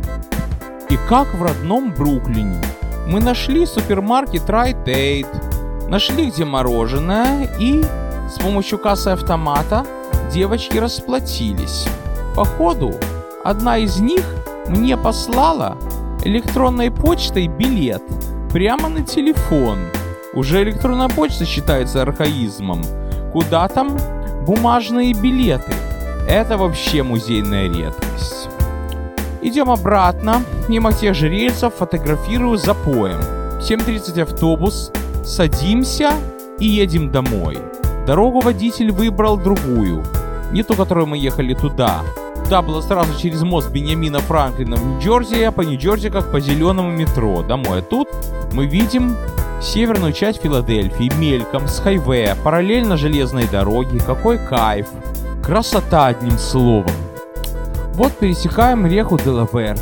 И 0.89 0.97
как 1.09 1.33
в 1.35 1.43
родном 1.43 1.93
Бруклине. 1.93 2.61
Мы 3.07 3.21
нашли 3.21 3.67
супермаркет 3.67 4.43
Rite 4.49 4.85
Aid, 4.85 5.89
нашли 5.89 6.31
где 6.31 6.45
мороженое 6.45 7.49
и 7.59 7.85
с 8.29 8.39
помощью 8.41 8.79
кассы 8.79 9.09
автомата 9.09 9.85
девочки 10.33 10.79
расплатились. 10.79 11.87
Походу, 12.37 12.95
одна 13.45 13.79
из 13.79 13.99
них 13.99 14.25
мне 14.69 14.97
послала 14.97 15.77
электронной 16.25 16.91
почтой 16.91 17.49
билет 17.49 18.03
прямо 18.53 18.89
на 18.89 19.03
телефон. 19.03 19.79
Уже 20.33 20.63
электронная 20.63 21.09
почта 21.09 21.45
считается 21.45 22.03
архаизмом. 22.03 22.83
Куда 23.33 23.67
там 23.69 23.97
бумажные 24.47 25.13
билеты? 25.13 25.73
Это 26.31 26.57
вообще 26.57 27.03
музейная 27.03 27.69
редкость. 27.69 28.49
Идем 29.43 29.69
обратно, 29.69 30.45
мимо 30.69 30.93
тех 30.93 31.17
же 31.17 31.29
рельсов, 31.29 31.75
фотографирую 31.75 32.57
запоем. 32.57 33.19
7.30 33.59 34.23
автобус, 34.23 34.93
садимся 35.25 36.13
и 36.61 36.67
едем 36.67 37.11
домой. 37.11 37.59
Дорогу 38.07 38.39
водитель 38.39 38.93
выбрал 38.93 39.39
другую, 39.39 40.05
не 40.53 40.63
ту, 40.63 40.75
которую 40.75 41.09
мы 41.09 41.19
ехали 41.19 41.53
туда. 41.53 42.03
Туда 42.45 42.63
было 42.63 42.81
сразу 42.81 43.21
через 43.21 43.43
мост 43.43 43.69
Бениамина 43.73 44.21
Франклина 44.21 44.77
в 44.77 44.87
Нью-Джерси, 44.87 45.43
а 45.43 45.51
по 45.51 45.63
Нью-Джерси 45.63 46.11
как 46.11 46.31
по 46.31 46.39
зеленому 46.39 46.93
метро 46.93 47.43
домой. 47.43 47.81
А 47.81 47.83
тут 47.83 48.09
мы 48.53 48.67
видим 48.67 49.17
северную 49.61 50.13
часть 50.13 50.43
Филадельфии, 50.43 51.11
мельком, 51.19 51.67
с 51.67 51.81
хайвея, 51.81 52.37
параллельно 52.37 52.97
железной 52.97 53.49
дороге. 53.49 53.99
Какой 53.99 54.39
кайф! 54.39 54.87
Красота, 55.43 56.07
одним 56.07 56.39
словом. 56.39 56.93
Вот 57.95 58.13
пересекаем 58.13 58.87
реку 58.87 59.19
Делавер 59.19 59.77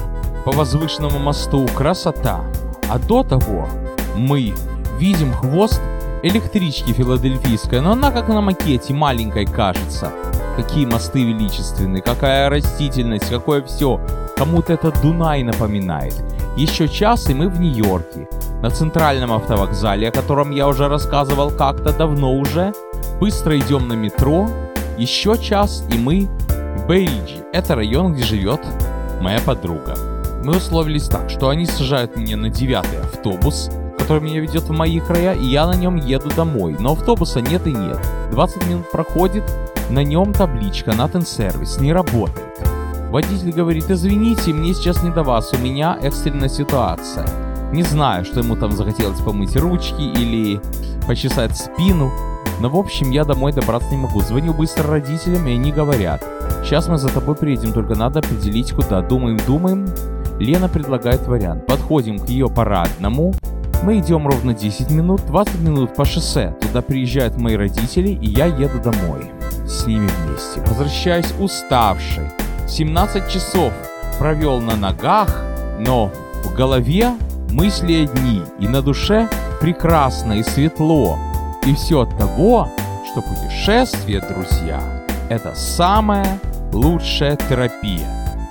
по 0.44 0.52
возвышенному 0.52 1.18
мосту. 1.18 1.66
Красота. 1.74 2.40
А 2.88 2.98
до 2.98 3.22
того 3.22 3.68
мы 4.16 4.54
видим 4.98 5.32
хвост 5.32 5.80
электрички 6.22 6.92
филадельфийской, 6.92 7.80
но 7.80 7.92
она 7.92 8.10
как 8.10 8.28
на 8.28 8.40
макете 8.40 8.94
маленькой 8.94 9.46
кажется. 9.46 10.10
Какие 10.56 10.86
мосты 10.86 11.24
величественные, 11.24 12.02
какая 12.02 12.48
растительность, 12.48 13.28
какое 13.28 13.62
все. 13.62 14.00
Кому-то 14.36 14.72
это 14.72 14.92
Дунай 15.02 15.42
напоминает. 15.42 16.14
Еще 16.56 16.88
час 16.88 17.28
и 17.28 17.34
мы 17.34 17.48
в 17.48 17.60
Нью-Йорке. 17.60 18.28
На 18.62 18.70
центральном 18.70 19.32
автовокзале, 19.32 20.08
о 20.08 20.12
котором 20.12 20.50
я 20.50 20.66
уже 20.66 20.88
рассказывал 20.88 21.50
как-то 21.50 21.92
давно 21.92 22.32
уже. 22.32 22.72
Быстро 23.20 23.56
идем 23.58 23.86
на 23.86 23.92
метро. 23.92 24.48
Еще 24.98 25.38
час 25.38 25.84
и 25.92 25.96
мы 25.96 26.28
в 26.48 26.88
Бейриджи. 26.88 27.44
Это 27.52 27.76
район, 27.76 28.14
где 28.14 28.24
живет 28.24 28.60
моя 29.20 29.38
подруга. 29.38 29.94
Мы 30.42 30.56
условились 30.56 31.06
так, 31.06 31.30
что 31.30 31.50
они 31.50 31.66
сажают 31.66 32.16
меня 32.16 32.36
на 32.36 32.50
девятый 32.50 33.00
автобус, 33.00 33.70
который 33.96 34.20
меня 34.20 34.40
ведет 34.40 34.64
в 34.64 34.72
мои 34.72 34.98
края, 34.98 35.34
и 35.34 35.44
я 35.46 35.68
на 35.68 35.74
нем 35.76 35.94
еду 35.94 36.30
домой. 36.30 36.74
Но 36.80 36.94
автобуса 36.94 37.40
нет 37.40 37.64
и 37.68 37.72
нет. 37.72 38.00
20 38.32 38.66
минут 38.66 38.90
проходит, 38.90 39.44
на 39.88 40.02
нем 40.02 40.32
табличка 40.32 40.92
Натан 40.92 41.24
Сервис 41.24 41.78
не 41.78 41.92
работает. 41.92 42.58
Водитель 43.10 43.52
говорит, 43.52 43.88
извините, 43.88 44.52
мне 44.52 44.74
сейчас 44.74 45.04
не 45.04 45.10
до 45.10 45.22
вас, 45.22 45.52
у 45.52 45.58
меня 45.58 45.96
экстренная 46.02 46.48
ситуация. 46.48 47.28
Не 47.72 47.84
знаю, 47.84 48.24
что 48.24 48.40
ему 48.40 48.56
там 48.56 48.72
захотелось 48.72 49.20
помыть 49.20 49.54
ручки 49.54 50.02
или 50.02 50.60
почесать 51.06 51.56
спину. 51.56 52.10
Но 52.60 52.68
в 52.68 52.76
общем, 52.76 53.10
я 53.10 53.24
домой 53.24 53.52
добраться 53.52 53.90
не 53.90 53.96
могу. 53.96 54.20
Звоню 54.20 54.52
быстро 54.52 54.88
родителям, 54.88 55.46
и 55.46 55.52
они 55.52 55.72
говорят. 55.72 56.24
Сейчас 56.64 56.88
мы 56.88 56.98
за 56.98 57.08
тобой 57.08 57.34
приедем, 57.34 57.72
только 57.72 57.94
надо 57.94 58.18
определить 58.20 58.72
куда. 58.72 59.00
Думаем, 59.00 59.38
думаем. 59.46 59.86
Лена 60.38 60.68
предлагает 60.68 61.26
вариант. 61.26 61.66
Подходим 61.66 62.18
к 62.18 62.28
ее 62.28 62.48
парадному. 62.48 63.34
Мы 63.82 64.00
идем 64.00 64.26
ровно 64.26 64.54
10 64.54 64.90
минут, 64.90 65.24
20 65.26 65.60
минут 65.60 65.94
по 65.94 66.04
шоссе. 66.04 66.56
Туда 66.60 66.82
приезжают 66.82 67.36
мои 67.36 67.56
родители, 67.56 68.08
и 68.08 68.28
я 68.28 68.46
еду 68.46 68.80
домой. 68.80 69.30
С 69.66 69.86
ними 69.86 70.08
вместе. 70.08 70.60
Возвращаюсь 70.66 71.32
уставший. 71.38 72.24
17 72.66 73.28
часов 73.30 73.72
провел 74.18 74.60
на 74.60 74.76
ногах, 74.76 75.44
но 75.78 76.10
в 76.44 76.54
голове 76.54 77.12
мысли 77.50 78.04
одни, 78.04 78.42
и 78.58 78.68
на 78.68 78.82
душе 78.82 79.28
прекрасно 79.60 80.34
и 80.34 80.42
светло. 80.42 81.18
И 81.68 81.74
все 81.74 82.00
от 82.00 82.16
того, 82.16 82.66
что 83.04 83.20
путешествие, 83.20 84.22
друзья, 84.22 84.80
это 85.28 85.54
самая 85.54 86.40
лучшая 86.72 87.36
терапия. 87.36 88.08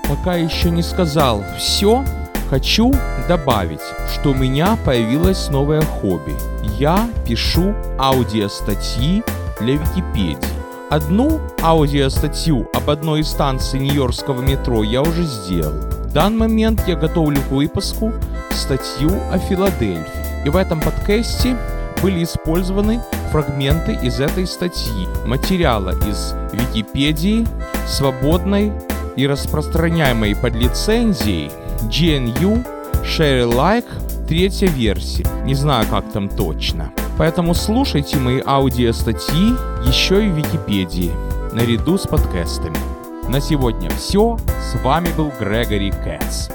Пока 0.07 0.35
еще 0.35 0.69
не 0.69 0.83
сказал 0.83 1.43
все, 1.57 2.05
хочу 2.51 2.93
добавить, 3.27 3.81
что 4.13 4.29
у 4.29 4.33
меня 4.35 4.77
появилось 4.85 5.49
новое 5.49 5.81
хобби. 5.81 6.35
Я 6.77 7.09
пишу 7.27 7.73
аудиостатьи 7.97 9.23
для 9.59 9.77
Википедии. 9.77 10.37
Одну 10.91 11.41
аудиостатью 11.63 12.69
об 12.75 12.87
одной 12.87 13.21
из 13.21 13.29
станций 13.29 13.79
Нью-Йоркского 13.79 14.43
метро 14.43 14.83
я 14.83 15.01
уже 15.01 15.23
сделал. 15.23 15.73
В 16.03 16.13
данный 16.13 16.37
момент 16.37 16.83
я 16.85 16.95
готовлю 16.95 17.41
к 17.41 17.51
выпуску 17.51 18.13
статью 18.51 19.09
о 19.31 19.39
Филадельфии. 19.39 20.05
И 20.45 20.49
в 20.49 20.55
этом 20.55 20.79
подкасте 20.79 21.57
были 22.01 22.23
использованы 22.23 23.01
фрагменты 23.31 23.97
из 24.01 24.19
этой 24.19 24.47
статьи, 24.47 25.07
материала 25.25 25.91
из 26.07 26.33
Википедии, 26.53 27.47
свободной 27.85 28.71
и 29.15 29.27
распространяемой 29.27 30.35
под 30.35 30.55
лицензией 30.55 31.51
GNU 31.89 32.65
Share 33.03 33.49
Like 33.51 33.85
третья 34.27 34.67
версия. 34.67 35.25
Не 35.43 35.55
знаю, 35.55 35.87
как 35.89 36.11
там 36.11 36.29
точно. 36.29 36.91
Поэтому 37.17 37.53
слушайте 37.53 38.17
мои 38.17 38.41
аудиостатьи 38.45 39.55
еще 39.87 40.25
и 40.25 40.29
в 40.29 40.35
Википедии, 40.35 41.11
наряду 41.53 41.97
с 41.97 42.05
подкастами. 42.05 42.77
На 43.27 43.41
сегодня 43.41 43.89
все. 43.89 44.37
С 44.61 44.81
вами 44.83 45.09
был 45.17 45.31
Грегори 45.39 45.91
Кэтс. 45.91 46.49